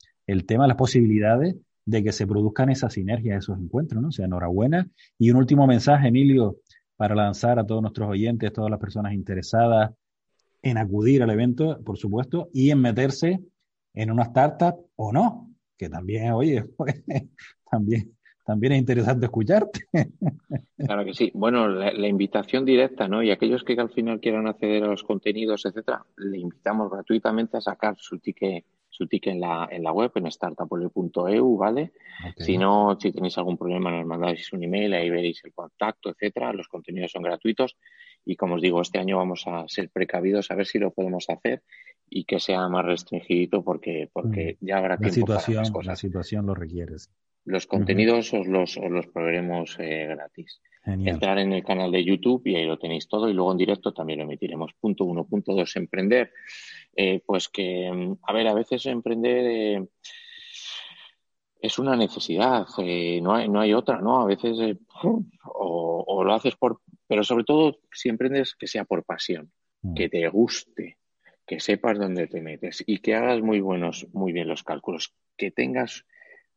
tema, 0.46 0.66
las 0.66 0.76
posibilidades 0.76 1.54
de 1.84 2.02
que 2.02 2.10
se 2.10 2.26
produzcan 2.26 2.68
esas 2.68 2.94
sinergias, 2.94 3.44
esos 3.44 3.60
encuentros, 3.60 4.02
¿no? 4.02 4.08
O 4.08 4.12
sea, 4.12 4.24
enhorabuena. 4.24 4.90
Y 5.16 5.30
un 5.30 5.36
último 5.36 5.64
mensaje, 5.68 6.08
Emilio, 6.08 6.56
para 6.96 7.14
lanzar 7.14 7.60
a 7.60 7.64
todos 7.64 7.82
nuestros 7.82 8.08
oyentes, 8.08 8.52
todas 8.52 8.72
las 8.72 8.80
personas 8.80 9.12
interesadas 9.12 9.92
en 10.62 10.78
acudir 10.78 11.22
al 11.22 11.30
evento, 11.30 11.80
por 11.84 11.96
supuesto, 11.96 12.48
y 12.52 12.70
en 12.70 12.80
meterse 12.80 13.40
en 13.96 14.12
una 14.12 14.22
startup 14.24 14.76
o 14.94 15.12
no, 15.12 15.50
que 15.76 15.88
también, 15.88 16.30
oye, 16.30 16.62
pues, 16.76 17.02
también 17.70 18.16
también 18.46 18.74
es 18.74 18.78
interesante 18.78 19.26
escucharte. 19.26 19.88
Claro 20.78 21.04
que 21.04 21.14
sí. 21.14 21.32
Bueno, 21.34 21.66
la, 21.66 22.06
invitación 22.06 22.64
directa, 22.64 23.08
¿no? 23.08 23.20
Y 23.20 23.32
aquellos 23.32 23.64
que 23.64 23.72
al 23.72 23.90
final 23.90 24.20
quieran 24.20 24.46
acceder 24.46 24.84
a 24.84 24.86
los 24.86 25.02
contenidos, 25.02 25.66
etcétera, 25.66 26.06
le 26.16 26.38
invitamos 26.38 26.88
gratuitamente 26.88 27.56
a 27.56 27.60
sacar 27.60 27.96
su 27.98 28.18
ticket 28.18 28.64
su 28.88 29.08
ticket 29.08 29.34
en 29.34 29.40
la, 29.40 29.68
en 29.70 29.82
la 29.82 29.92
web, 29.92 30.12
en 30.14 30.30
startupole.eu, 30.30 31.56
¿vale? 31.56 31.92
Si 32.36 32.56
no, 32.56 32.96
si 32.98 33.12
tenéis 33.12 33.36
algún 33.36 33.58
problema, 33.58 33.90
nos 33.90 34.06
mandáis 34.06 34.50
un 34.52 34.62
email, 34.62 34.94
ahí 34.94 35.10
veréis 35.10 35.44
el 35.44 35.52
contacto, 35.52 36.08
etcétera. 36.08 36.52
Los 36.52 36.68
contenidos 36.68 37.10
son 37.10 37.22
gratuitos 37.22 37.76
y, 38.26 38.34
como 38.36 38.56
os 38.56 38.60
digo, 38.60 38.82
este 38.82 38.98
año 38.98 39.16
vamos 39.16 39.44
a 39.46 39.66
ser 39.68 39.88
precavidos 39.88 40.50
a 40.50 40.56
ver 40.56 40.66
si 40.66 40.78
lo 40.78 40.90
podemos 40.90 41.30
hacer 41.30 41.62
y 42.10 42.24
que 42.24 42.40
sea 42.40 42.68
más 42.68 42.84
restringido 42.84 43.62
porque, 43.62 44.10
porque 44.12 44.58
mm. 44.60 44.66
ya 44.66 44.78
habrá 44.78 44.98
la 45.00 45.10
situación, 45.10 45.64
La 45.84 45.96
situación 45.96 46.46
lo 46.46 46.54
requiere. 46.54 46.96
Los 47.44 47.66
contenidos 47.66 48.34
os, 48.34 48.48
los, 48.48 48.76
os 48.76 48.90
los 48.90 49.06
proveeremos 49.06 49.76
eh, 49.78 50.06
gratis. 50.08 50.60
Entrar 50.84 51.38
en 51.38 51.52
el 51.52 51.64
canal 51.64 51.90
de 51.90 52.04
YouTube 52.04 52.46
y 52.46 52.54
ahí 52.54 52.64
lo 52.64 52.78
tenéis 52.78 53.08
todo 53.08 53.28
y 53.28 53.32
luego 53.32 53.50
en 53.50 53.58
directo 53.58 53.92
también 53.92 54.20
lo 54.20 54.24
emitiremos. 54.24 54.72
Punto 54.74 55.04
uno. 55.04 55.24
Punto 55.24 55.52
dos, 55.52 55.74
emprender. 55.74 56.32
Eh, 56.94 57.20
pues 57.26 57.48
que, 57.48 58.16
a 58.22 58.32
ver, 58.32 58.46
a 58.46 58.54
veces 58.54 58.86
emprender 58.86 59.44
eh, 59.46 59.86
es 61.60 61.78
una 61.78 61.96
necesidad, 61.96 62.66
no, 62.78 63.34
hay, 63.34 63.48
no 63.48 63.60
hay 63.60 63.74
otra, 63.74 64.00
¿no? 64.00 64.20
A 64.20 64.26
veces 64.26 64.78
o, 65.02 66.04
o, 66.06 66.24
lo 66.24 66.34
haces 66.34 66.54
por, 66.54 66.80
pero 67.06 67.24
sobre 67.24 67.44
todo 67.44 67.78
si 67.92 68.08
emprendes 68.08 68.54
que 68.54 68.66
sea 68.66 68.84
por 68.84 69.04
pasión, 69.04 69.52
mm. 69.82 69.94
que 69.94 70.08
te 70.08 70.28
guste, 70.28 70.98
que 71.46 71.60
sepas 71.60 71.98
dónde 71.98 72.26
te 72.26 72.40
metes 72.40 72.82
y 72.86 72.98
que 72.98 73.14
hagas 73.14 73.40
muy 73.40 73.60
buenos, 73.60 74.06
muy 74.12 74.32
bien 74.32 74.48
los 74.48 74.64
cálculos, 74.64 75.14
que 75.36 75.50
tengas 75.50 76.04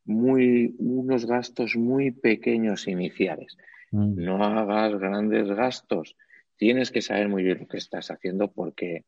muy, 0.06 0.76
unos 0.80 1.26
gastos 1.26 1.76
muy 1.76 2.12
pequeños 2.12 2.88
iniciales. 2.88 3.58
Mm. 3.92 4.24
No 4.24 4.44
hagas 4.44 5.00
grandes 5.00 5.48
gastos. 5.50 6.16
Tienes 6.58 6.92
que 6.92 7.02
saber 7.02 7.30
muy 7.30 7.44
bien 7.44 7.60
lo 7.60 7.68
que 7.68 7.78
estás 7.78 8.12
haciendo 8.12 8.52
porque 8.52 9.06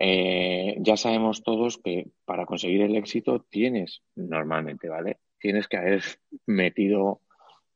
eh, 0.00 0.76
ya 0.80 0.96
sabemos 0.96 1.42
todos 1.42 1.78
que 1.78 2.08
para 2.24 2.46
conseguir 2.46 2.82
el 2.82 2.96
éxito 2.96 3.46
tienes, 3.48 4.02
normalmente, 4.14 4.88
¿vale? 4.88 5.18
Tienes 5.38 5.66
que 5.68 5.76
haber 5.76 6.02
metido 6.46 7.22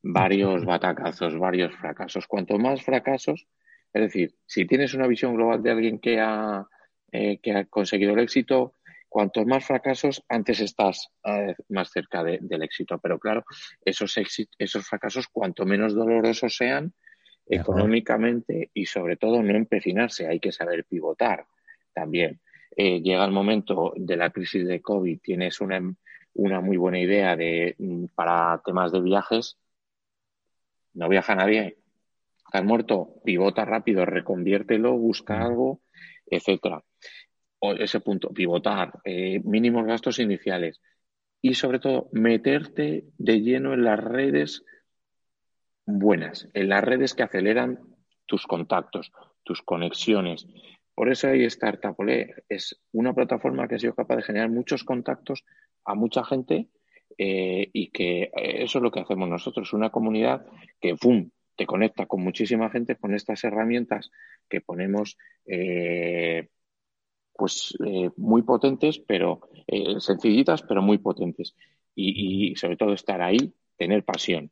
varios 0.03 0.65
batacazos, 0.65 1.39
varios 1.39 1.75
fracasos. 1.77 2.27
Cuanto 2.27 2.59
más 2.59 2.83
fracasos, 2.83 3.47
es 3.93 4.03
decir, 4.03 4.35
si 4.47 4.65
tienes 4.67 4.95
una 4.95 5.07
visión 5.07 5.35
global 5.35 5.63
de 5.63 5.71
alguien 5.71 5.99
que 5.99 6.21
ha, 6.21 6.67
eh, 7.13 7.39
que 7.39 7.53
ha 7.53 7.65
conseguido 7.67 8.15
el 8.15 8.21
éxito, 8.21 8.75
cuantos 9.09 9.47
más 9.47 9.65
fracasos, 9.67 10.25
antes 10.29 10.61
estás 10.61 11.11
eh, 11.25 11.55
más 11.69 11.91
cerca 11.91 12.25
del 12.25 12.63
éxito. 12.63 12.99
Pero 12.99 13.19
claro, 13.19 13.45
esos, 13.85 14.15
esos 14.59 14.87
fracasos, 14.87 15.29
cuanto 15.29 15.67
menos 15.67 15.95
dolorosos 15.95 16.57
sean 16.57 16.93
económicamente 17.47 18.71
y 18.73 18.87
sobre 18.87 19.17
todo 19.17 19.43
no 19.43 19.55
empecinarse, 19.55 20.27
hay 20.27 20.41
que 20.41 20.53
saber 20.53 20.85
pivotar 20.85 21.45
también. 21.93 22.41
Eh, 22.75 23.03
llega 23.03 23.25
el 23.25 23.33
momento 23.33 23.93
de 23.97 24.17
la 24.17 24.31
crisis 24.31 24.67
de 24.67 24.81
COVID, 24.81 25.21
tienes 25.21 25.61
una, 25.61 25.95
una 26.35 26.61
muy 26.63 26.79
buena 26.79 26.99
idea 26.99 27.37
de, 27.37 27.75
mm, 27.79 28.07
para 28.15 28.63
temas 28.65 28.93
de 28.93 29.03
viajes, 29.03 29.59
no 30.95 31.09
viaja 31.09 31.35
nadie, 31.35 31.79
estás 32.45 32.65
muerto, 32.65 33.15
pivota 33.25 33.65
rápido, 33.65 34.05
reconviértelo, 34.05 34.93
busca 34.97 35.43
algo, 35.43 35.81
etcétera 36.27 36.83
ese 37.79 38.01
punto, 38.01 38.31
pivotar, 38.31 38.93
eh, 39.05 39.41
mínimos 39.45 39.87
gastos 39.87 40.19
iniciales. 40.19 40.81
Y 41.41 41.55
sobre 41.55 41.79
todo 41.79 42.09
meterte 42.13 43.05
de 43.19 43.41
lleno 43.41 43.75
en 43.75 43.85
las 43.85 43.99
redes 43.99 44.65
buenas, 45.87 46.49
en 46.55 46.69
las 46.69 46.85
redes 46.85 47.15
que 47.15 47.23
aceleran 47.23 47.81
tus 48.27 48.47
contactos, 48.47 49.13
tus 49.45 49.63
conexiones. 49.63 50.47
Por 50.95 51.11
eso 51.11 51.29
hay 51.29 51.49
Startupole, 51.49 52.45
es 52.49 52.81
una 52.93 53.15
plataforma 53.15 53.67
que 53.67 53.77
ha 53.77 53.79
sido 53.79 53.95
capaz 53.95 54.17
de 54.17 54.23
generar 54.23 54.51
muchos 54.51 54.85
contactos 54.85 55.45
a 55.85 55.95
mucha 55.95 56.25
gente 56.25 56.69
eh, 57.19 57.69
y 57.73 57.91
que 57.91 58.23
eh, 58.23 58.63
eso 58.63 58.79
es 58.79 58.83
lo 58.83 58.91
que 58.91 59.01
hacemos 59.01 59.29
nosotros, 59.29 59.73
una 59.73 59.91
comunidad 59.91 60.47
que 60.81 60.95
¡pum! 60.97 61.31
te 61.57 61.67
conecta 61.67 62.07
con 62.07 62.23
muchísima 62.23 62.71
gente 62.71 62.97
con 62.97 63.15
estas 63.15 63.45
herramientas 63.45 64.11
que 64.49 64.61
ponemos 64.61 65.17
pues 67.35 67.77
eh, 67.85 68.11
muy 68.17 68.43
potentes, 68.43 68.99
pero 68.99 69.41
eh, 69.67 70.01
sencillitas, 70.01 70.63
pero 70.63 70.83
muy 70.83 70.99
potentes. 70.99 71.55
Y, 71.95 72.53
y, 72.53 72.57
sobre 72.57 72.77
todo 72.77 72.93
estar 72.93 73.21
ahí, 73.21 73.53
tener 73.77 74.05
pasión, 74.05 74.51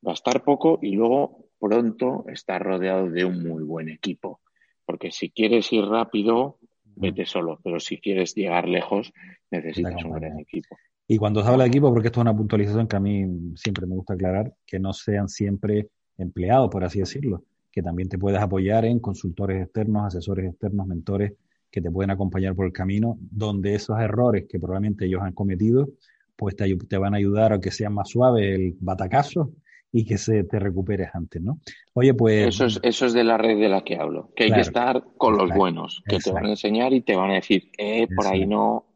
gastar 0.00 0.42
poco 0.42 0.78
y 0.82 0.92
luego 0.92 1.46
pronto 1.58 2.24
estar 2.28 2.62
rodeado 2.62 3.10
de 3.10 3.24
un 3.24 3.46
muy 3.46 3.62
buen 3.62 3.88
equipo. 3.88 4.40
Porque 4.84 5.10
si 5.10 5.30
quieres 5.30 5.72
ir 5.72 5.84
rápido, 5.84 6.58
vete 6.82 7.26
solo, 7.26 7.60
pero 7.62 7.80
si 7.80 7.98
quieres 7.98 8.34
llegar 8.34 8.68
lejos, 8.68 9.12
necesitas 9.50 10.04
un 10.04 10.12
gran 10.12 10.38
equipo. 10.38 10.76
Y 11.06 11.18
cuando 11.18 11.42
se 11.42 11.48
habla 11.48 11.64
de 11.64 11.68
equipo, 11.68 11.90
porque 11.90 12.08
esto 12.08 12.20
es 12.20 12.22
una 12.22 12.36
puntualización 12.36 12.86
que 12.86 12.96
a 12.96 13.00
mí 13.00 13.52
siempre 13.56 13.86
me 13.86 13.94
gusta 13.94 14.14
aclarar, 14.14 14.54
que 14.66 14.78
no 14.78 14.92
sean 14.92 15.28
siempre 15.28 15.88
empleados, 16.16 16.70
por 16.70 16.84
así 16.84 17.00
decirlo, 17.00 17.44
que 17.70 17.82
también 17.82 18.08
te 18.08 18.18
puedes 18.18 18.40
apoyar 18.40 18.84
en 18.84 19.00
consultores 19.00 19.62
externos, 19.62 20.04
asesores 20.06 20.50
externos, 20.50 20.86
mentores 20.86 21.32
que 21.70 21.80
te 21.80 21.90
pueden 21.90 22.10
acompañar 22.10 22.54
por 22.54 22.66
el 22.66 22.72
camino, 22.72 23.18
donde 23.20 23.74
esos 23.74 23.98
errores 23.98 24.46
que 24.48 24.58
probablemente 24.58 25.06
ellos 25.06 25.22
han 25.22 25.32
cometido, 25.32 25.88
pues 26.36 26.56
te, 26.56 26.74
te 26.76 26.98
van 26.98 27.14
a 27.14 27.18
ayudar 27.18 27.52
a 27.52 27.60
que 27.60 27.70
sea 27.70 27.90
más 27.90 28.08
suave 28.08 28.54
el 28.54 28.76
batacazo 28.80 29.50
y 29.92 30.04
que 30.04 30.16
se 30.16 30.44
te 30.44 30.58
recuperes 30.58 31.10
antes, 31.14 31.42
¿no? 31.42 31.60
Oye, 31.92 32.14
pues... 32.14 32.48
Eso 32.48 32.66
es, 32.66 32.80
eso 32.82 33.06
es 33.06 33.12
de 33.12 33.24
la 33.24 33.38
red 33.38 33.58
de 33.58 33.68
la 33.68 33.84
que 33.84 33.96
hablo, 33.96 34.30
que 34.34 34.44
hay 34.44 34.52
que 34.52 34.60
estar 34.60 35.04
con 35.16 35.36
los 35.36 35.50
buenos, 35.54 36.02
que 36.08 36.18
te 36.18 36.32
van 36.32 36.46
a 36.46 36.50
enseñar 36.50 36.92
y 36.92 37.02
te 37.02 37.14
van 37.14 37.30
a 37.30 37.34
decir, 37.34 37.70
eh, 37.76 38.08
por 38.14 38.26
ahí 38.26 38.46
no... 38.46 38.86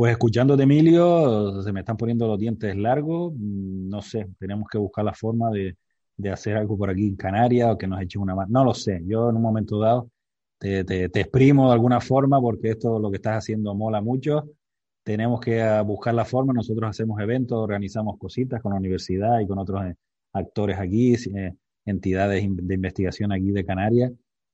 Pues 0.00 0.12
escuchándote, 0.12 0.62
Emilio, 0.62 1.60
se 1.60 1.74
me 1.74 1.80
están 1.80 1.98
poniendo 1.98 2.26
los 2.26 2.38
dientes 2.38 2.74
largos, 2.74 3.34
no 3.36 4.00
sé, 4.00 4.28
tenemos 4.38 4.66
que 4.66 4.78
buscar 4.78 5.04
la 5.04 5.12
forma 5.12 5.50
de, 5.50 5.76
de 6.16 6.30
hacer 6.30 6.56
algo 6.56 6.78
por 6.78 6.88
aquí 6.88 7.06
en 7.06 7.16
Canarias 7.16 7.70
o 7.70 7.76
que 7.76 7.86
nos 7.86 8.00
echen 8.00 8.22
una 8.22 8.34
mano, 8.34 8.48
no 8.50 8.64
lo 8.64 8.72
sé, 8.72 9.02
yo 9.04 9.28
en 9.28 9.36
un 9.36 9.42
momento 9.42 9.78
dado 9.78 10.10
te, 10.56 10.84
te, 10.84 11.10
te 11.10 11.20
exprimo 11.20 11.66
de 11.66 11.74
alguna 11.74 12.00
forma 12.00 12.40
porque 12.40 12.70
esto 12.70 12.98
lo 12.98 13.10
que 13.10 13.16
estás 13.16 13.36
haciendo 13.36 13.74
mola 13.74 14.00
mucho 14.00 14.48
tenemos 15.02 15.38
que 15.38 15.60
ah, 15.60 15.82
buscar 15.82 16.14
la 16.14 16.24
forma. 16.24 16.54
Nosotros 16.54 16.88
hacemos 16.88 17.20
eventos, 17.20 17.58
organizamos 17.58 18.16
cositas 18.18 18.62
con 18.62 18.72
la 18.72 18.78
universidad 18.78 19.40
y 19.40 19.46
con 19.46 19.58
otros 19.58 19.84
eh, 19.84 19.96
actores 20.32 20.78
aquí, 20.78 21.14
eh, 21.14 21.52
entidades 21.84 22.42
de 22.50 22.74
investigación 22.74 23.32
aquí 23.32 23.50
de 23.50 23.66
Canarias. 23.66 24.12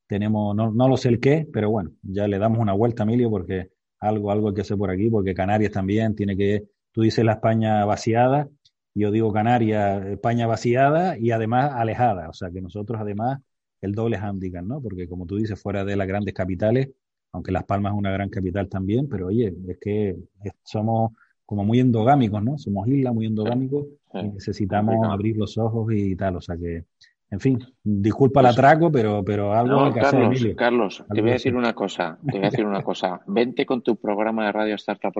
Tenemos, 0.08 0.56
no, 0.56 0.72
no 0.72 0.88
lo 0.88 0.96
sé 0.96 1.08
el 1.10 1.20
qué, 1.20 1.46
pero 1.52 1.70
bueno, 1.70 1.92
ya 2.02 2.26
le 2.26 2.36
damos 2.40 2.58
una 2.58 2.72
vuelta, 2.72 3.04
Emilio, 3.04 3.30
porque 3.30 3.75
algo, 4.06 4.30
algo 4.30 4.48
hay 4.48 4.54
que 4.54 4.60
hacer 4.62 4.76
por 4.76 4.90
aquí, 4.90 5.10
porque 5.10 5.34
Canarias 5.34 5.72
también 5.72 6.14
tiene 6.14 6.36
que, 6.36 6.64
tú 6.92 7.02
dices 7.02 7.24
la 7.24 7.32
España 7.32 7.84
vaciada, 7.84 8.48
yo 8.94 9.10
digo 9.10 9.32
Canarias, 9.32 10.06
España 10.06 10.46
vaciada 10.46 11.18
y 11.18 11.30
además 11.30 11.72
alejada, 11.74 12.28
o 12.28 12.32
sea 12.32 12.50
que 12.50 12.62
nosotros 12.62 13.00
además 13.00 13.40
el 13.82 13.92
doble 13.92 14.16
handicap, 14.16 14.64
¿no? 14.64 14.80
Porque 14.80 15.08
como 15.08 15.26
tú 15.26 15.36
dices, 15.36 15.60
fuera 15.60 15.84
de 15.84 15.96
las 15.96 16.08
grandes 16.08 16.34
capitales, 16.34 16.90
aunque 17.32 17.52
Las 17.52 17.64
Palmas 17.64 17.92
es 17.92 17.98
una 17.98 18.10
gran 18.10 18.30
capital 18.30 18.68
también, 18.68 19.08
pero 19.08 19.26
oye, 19.26 19.54
es 19.68 19.78
que 19.78 20.16
somos 20.64 21.12
como 21.44 21.64
muy 21.64 21.80
endogámicos, 21.80 22.42
¿no? 22.42 22.58
Somos 22.58 22.88
islas 22.88 23.14
muy 23.14 23.26
endogámicos 23.26 23.86
y 24.14 24.28
necesitamos 24.28 25.06
abrir 25.06 25.36
los 25.36 25.58
ojos 25.58 25.92
y 25.92 26.16
tal, 26.16 26.36
o 26.36 26.40
sea 26.40 26.56
que, 26.56 26.84
en 27.30 27.40
fin, 27.40 27.58
disculpa 27.82 28.40
el 28.40 28.46
pues 28.46 28.58
atraco, 28.58 28.92
pero, 28.92 29.24
pero 29.24 29.52
algo 29.52 29.92
que 29.92 30.00
Carlos, 30.00 30.36
hacer, 30.36 30.56
Carlos, 30.56 31.04
te 31.12 31.20
voy 31.20 31.30
a 31.30 31.34
decir 31.34 31.56
una 31.56 31.74
cosa, 31.74 32.18
te 32.24 32.38
voy 32.38 32.46
a 32.46 32.50
decir 32.50 32.64
una 32.64 32.82
cosa, 32.82 33.20
vente 33.26 33.66
con 33.66 33.82
tu 33.82 33.96
programa 33.96 34.46
de 34.46 34.52
radio 34.52 34.74
Startup 34.76 35.12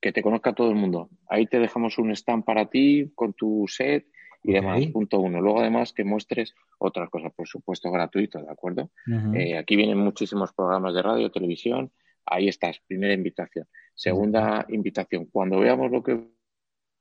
que 0.00 0.12
te 0.12 0.22
conozca 0.22 0.52
todo 0.52 0.70
el 0.70 0.76
mundo. 0.76 1.08
Ahí 1.28 1.46
te 1.46 1.58
dejamos 1.58 1.96
un 1.98 2.10
stand 2.10 2.44
para 2.44 2.66
ti 2.66 3.12
con 3.14 3.32
tu 3.32 3.66
set 3.68 4.06
y 4.42 4.52
demás, 4.52 4.84
punto 4.88 5.20
uno. 5.20 5.40
Luego, 5.40 5.60
además, 5.60 5.92
que 5.92 6.04
muestres 6.04 6.54
otras 6.78 7.08
cosas, 7.08 7.32
por 7.34 7.48
supuesto, 7.48 7.90
gratuito, 7.90 8.42
¿de 8.42 8.50
acuerdo? 8.50 8.90
Eh, 9.34 9.56
aquí 9.56 9.76
vienen 9.76 9.98
muchísimos 9.98 10.52
programas 10.52 10.92
de 10.92 11.02
radio, 11.02 11.30
televisión. 11.30 11.90
Ahí 12.26 12.48
estás, 12.48 12.80
primera 12.86 13.14
invitación. 13.14 13.66
Segunda 13.94 14.66
invitación, 14.68 15.26
cuando 15.26 15.60
veamos 15.60 15.90
lo 15.90 16.02
que 16.02 16.20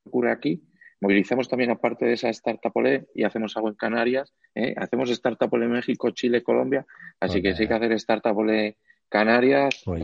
ocurre 0.06 0.32
aquí, 0.32 0.64
movilizamos 1.04 1.50
también 1.50 1.70
aparte 1.70 2.06
de 2.06 2.14
esa 2.14 2.30
Startup 2.30 2.72
Ole 2.74 3.08
y 3.14 3.24
hacemos 3.24 3.56
algo 3.58 3.68
en 3.68 3.76
Canarias. 3.76 4.34
¿eh? 4.56 4.74
Hacemos 4.78 5.10
Startup 5.10 5.54
Ole 5.54 5.68
México, 5.68 6.12
Chile, 6.12 6.42
Colombia. 6.42 6.86
Así 7.20 7.42
que 7.42 7.54
si 7.54 7.64
hay 7.64 7.68
que 7.68 7.74
hacer 7.74 7.92
Startup 7.92 8.38
Ole 8.38 8.78
Canarias, 9.10 9.82
pues 9.84 10.02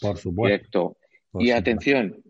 por 0.00 0.18
supuesto. 0.18 0.96
Directo. 1.32 1.40
y 1.40 1.50
atención, 1.52 2.22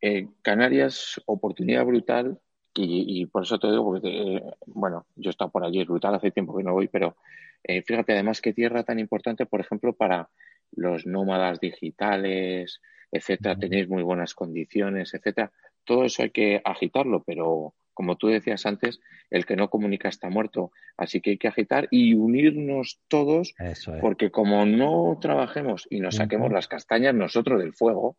eh, 0.00 0.26
Canarias, 0.40 1.20
oportunidad 1.26 1.84
brutal 1.84 2.38
y, 2.76 3.26
por 3.26 3.44
eso 3.44 3.58
te 3.58 3.70
digo, 3.70 3.84
porque, 3.84 4.42
bueno, 4.66 5.06
yo 5.14 5.28
he 5.28 5.30
estado 5.30 5.50
por 5.50 5.64
allí, 5.64 5.82
es 5.82 5.86
brutal, 5.86 6.14
hace 6.14 6.32
tiempo 6.32 6.56
que 6.56 6.64
no 6.64 6.72
voy, 6.72 6.88
pero 6.88 7.16
eh, 7.62 7.82
fíjate 7.82 8.14
además 8.14 8.40
qué 8.40 8.52
tierra 8.52 8.82
tan 8.82 8.98
importante, 8.98 9.46
por 9.46 9.60
ejemplo, 9.60 9.92
para 9.92 10.28
los 10.72 11.06
nómadas 11.06 11.60
digitales, 11.60 12.80
etcétera, 13.12 13.56
tenéis 13.56 13.88
muy 13.88 14.02
buenas 14.02 14.34
condiciones, 14.34 15.14
etcétera. 15.14 15.52
Todo 15.84 16.04
eso 16.04 16.22
hay 16.22 16.30
que 16.30 16.60
agitarlo, 16.64 17.22
pero 17.24 17.74
como 17.94 18.16
tú 18.16 18.26
decías 18.26 18.66
antes, 18.66 19.00
el 19.30 19.46
que 19.46 19.56
no 19.56 19.70
comunica 19.70 20.08
está 20.08 20.28
muerto. 20.28 20.72
Así 20.96 21.20
que 21.20 21.30
hay 21.30 21.38
que 21.38 21.48
agitar 21.48 21.88
y 21.90 22.14
unirnos 22.14 23.00
todos, 23.08 23.54
porque 24.00 24.30
como 24.30 24.66
no 24.66 25.18
trabajemos 25.20 25.86
y 25.88 26.00
nos 26.00 26.16
saquemos 26.16 26.52
las 26.52 26.68
castañas 26.68 27.14
nosotros 27.14 27.60
del 27.60 27.72
fuego, 27.72 28.16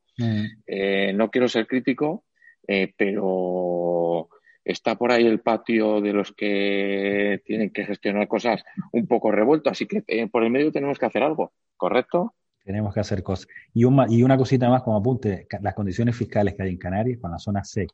eh, 0.66 1.14
no 1.14 1.30
quiero 1.30 1.48
ser 1.48 1.68
crítico, 1.68 2.24
eh, 2.68 2.94
pero 2.98 4.30
está 4.64 4.96
por 4.96 5.12
ahí 5.12 5.26
el 5.26 5.42
patio 5.42 6.02
de 6.02 6.14
los 6.14 6.32
que 6.32 7.42
tienen 7.46 7.70
que 7.72 7.86
gestionar 7.86 8.28
cosas 8.28 8.64
un 8.92 9.08
poco 9.08 9.32
revuelto, 9.32 9.70
así 9.70 9.86
que 9.86 10.04
eh, 10.08 10.28
por 10.28 10.44
el 10.44 10.50
medio 10.50 10.72
tenemos 10.72 10.98
que 10.98 11.06
hacer 11.06 11.22
algo, 11.22 11.54
¿correcto? 11.78 12.34
Tenemos 12.66 12.94
que 12.94 13.00
hacer 13.00 13.22
cosas. 13.22 13.48
Y, 13.74 13.82
y 13.82 14.24
una 14.24 14.38
cosita 14.38 14.68
más 14.70 14.82
como 14.82 14.98
apunte, 14.98 15.48
las 15.62 15.76
condiciones 15.76 16.16
fiscales 16.16 16.56
que 16.56 16.64
hay 16.64 16.72
en 16.72 16.78
Canarias 16.78 17.20
con 17.22 17.32
la 17.32 17.38
zona 17.38 17.64
SEC. 17.64 17.90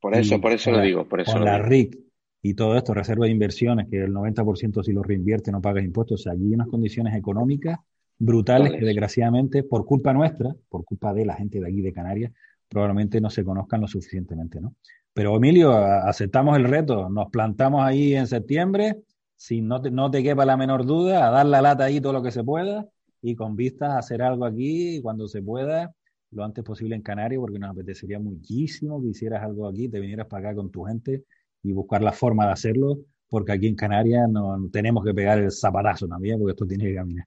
Por 0.00 0.14
eso, 0.14 0.40
por 0.40 0.52
eso 0.52 0.70
lo 0.70 0.80
digo, 0.80 1.06
por 1.06 1.20
eso. 1.20 1.32
Con 1.32 1.44
la 1.44 1.58
RIC 1.58 1.98
y 2.42 2.54
todo 2.54 2.76
esto, 2.76 2.94
reserva 2.94 3.26
de 3.26 3.32
inversiones, 3.32 3.86
que 3.90 3.98
el 3.98 4.14
90% 4.14 4.82
si 4.82 4.92
lo 4.92 5.02
reinvierte 5.02 5.52
no 5.52 5.60
paga 5.60 5.82
impuestos, 5.82 6.20
o 6.20 6.22
sea, 6.22 6.32
allí 6.32 6.46
hay 6.46 6.54
unas 6.54 6.68
condiciones 6.68 7.14
económicas 7.14 7.78
brutales 8.18 8.72
que 8.72 8.84
desgraciadamente, 8.84 9.62
por 9.62 9.84
culpa 9.84 10.14
nuestra, 10.14 10.54
por 10.70 10.84
culpa 10.84 11.12
de 11.12 11.26
la 11.26 11.34
gente 11.34 11.60
de 11.60 11.68
aquí 11.68 11.82
de 11.82 11.92
Canarias, 11.92 12.32
probablemente 12.68 13.20
no 13.20 13.28
se 13.28 13.44
conozcan 13.44 13.82
lo 13.82 13.88
suficientemente, 13.88 14.60
¿no? 14.60 14.74
Pero 15.12 15.36
Emilio, 15.36 15.74
aceptamos 15.74 16.56
el 16.56 16.64
reto, 16.64 17.10
nos 17.10 17.30
plantamos 17.30 17.82
ahí 17.82 18.14
en 18.14 18.26
septiembre, 18.26 18.96
si 19.36 19.60
no 19.60 19.82
te, 19.82 19.90
no 19.90 20.10
te 20.10 20.22
quepa 20.22 20.46
la 20.46 20.56
menor 20.56 20.86
duda, 20.86 21.26
a 21.26 21.30
dar 21.30 21.46
la 21.46 21.60
lata 21.60 21.84
ahí 21.84 22.00
todo 22.00 22.14
lo 22.14 22.22
que 22.22 22.30
se 22.30 22.42
pueda 22.44 22.86
y 23.22 23.34
con 23.34 23.56
vistas 23.56 23.90
a 23.90 23.98
hacer 23.98 24.22
algo 24.22 24.44
aquí 24.44 25.00
cuando 25.02 25.28
se 25.28 25.42
pueda, 25.42 25.94
lo 26.30 26.44
antes 26.44 26.64
posible 26.64 26.94
en 26.94 27.02
Canarias, 27.02 27.40
porque 27.40 27.58
nos 27.58 27.70
apetecería 27.70 28.18
muchísimo 28.18 29.00
que 29.02 29.08
hicieras 29.08 29.42
algo 29.42 29.66
aquí, 29.66 29.88
te 29.88 30.00
vinieras 30.00 30.26
para 30.26 30.50
acá 30.50 30.56
con 30.56 30.70
tu 30.70 30.84
gente 30.84 31.24
y 31.62 31.72
buscar 31.72 32.02
la 32.02 32.12
forma 32.12 32.46
de 32.46 32.52
hacerlo, 32.52 32.98
porque 33.28 33.52
aquí 33.52 33.66
en 33.66 33.76
Canarias 33.76 34.28
no, 34.30 34.68
tenemos 34.72 35.04
que 35.04 35.12
pegar 35.12 35.38
el 35.38 35.50
zapatazo 35.50 36.06
también, 36.06 36.38
porque 36.38 36.52
esto 36.52 36.66
tiene 36.66 36.84
que 36.84 36.94
caminar. 36.94 37.26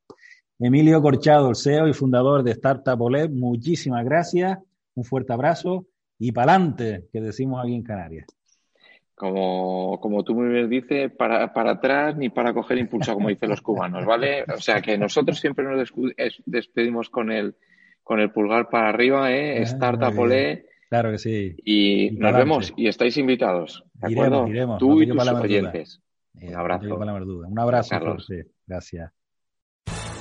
Emilio 0.59 1.01
Corchado, 1.01 1.49
el 1.49 1.55
CEO 1.55 1.87
y 1.87 1.93
fundador 1.93 2.43
de 2.43 2.51
Startup 2.51 2.99
OLED, 2.99 3.29
muchísimas 3.29 4.05
gracias, 4.05 4.57
un 4.95 5.03
fuerte 5.03 5.33
abrazo 5.33 5.87
y 6.17 6.31
para 6.31 6.53
adelante, 6.53 7.07
que 7.11 7.19
decimos 7.19 7.61
aquí 7.61 7.75
en 7.75 7.83
Canarias. 7.83 8.25
Como, 9.15 9.99
como 10.01 10.23
tú 10.23 10.33
muy 10.33 10.49
bien 10.49 10.69
dices, 10.69 11.11
para, 11.11 11.53
para 11.53 11.71
atrás 11.71 12.17
ni 12.17 12.29
para 12.29 12.53
coger 12.53 12.79
impulso, 12.79 13.13
como 13.13 13.29
dicen 13.29 13.49
los 13.49 13.61
cubanos, 13.61 14.05
¿vale? 14.05 14.43
O 14.53 14.59
sea 14.59 14.81
que 14.81 14.97
nosotros 14.97 15.39
siempre 15.39 15.63
nos 15.65 15.93
despedimos 16.45 17.09
con 17.09 17.31
el, 17.31 17.55
con 18.03 18.19
el 18.19 18.31
pulgar 18.31 18.69
para 18.69 18.89
arriba, 18.89 19.31
¿eh? 19.31 19.59
Ah, 19.59 19.63
Startup 19.63 20.17
Olé. 20.17 20.65
Claro 20.89 21.11
que 21.11 21.17
sí. 21.17 21.55
Y, 21.63 22.11
nos 22.17 22.35
vemos 22.35 22.73
y 22.75 22.87
estáis 22.87 23.17
invitados. 23.17 23.83
¿De 23.93 24.13
acuerdo? 24.13 24.47
Tú 24.77 25.01
y 25.01 25.07
tus 25.07 25.27
oyentes. 25.27 26.01
Un 26.33 26.55
abrazo. 26.55 26.95
Un 26.95 27.59
abrazo, 27.59 27.89
Carlos. 27.89 28.27
Gracias. 28.67 29.11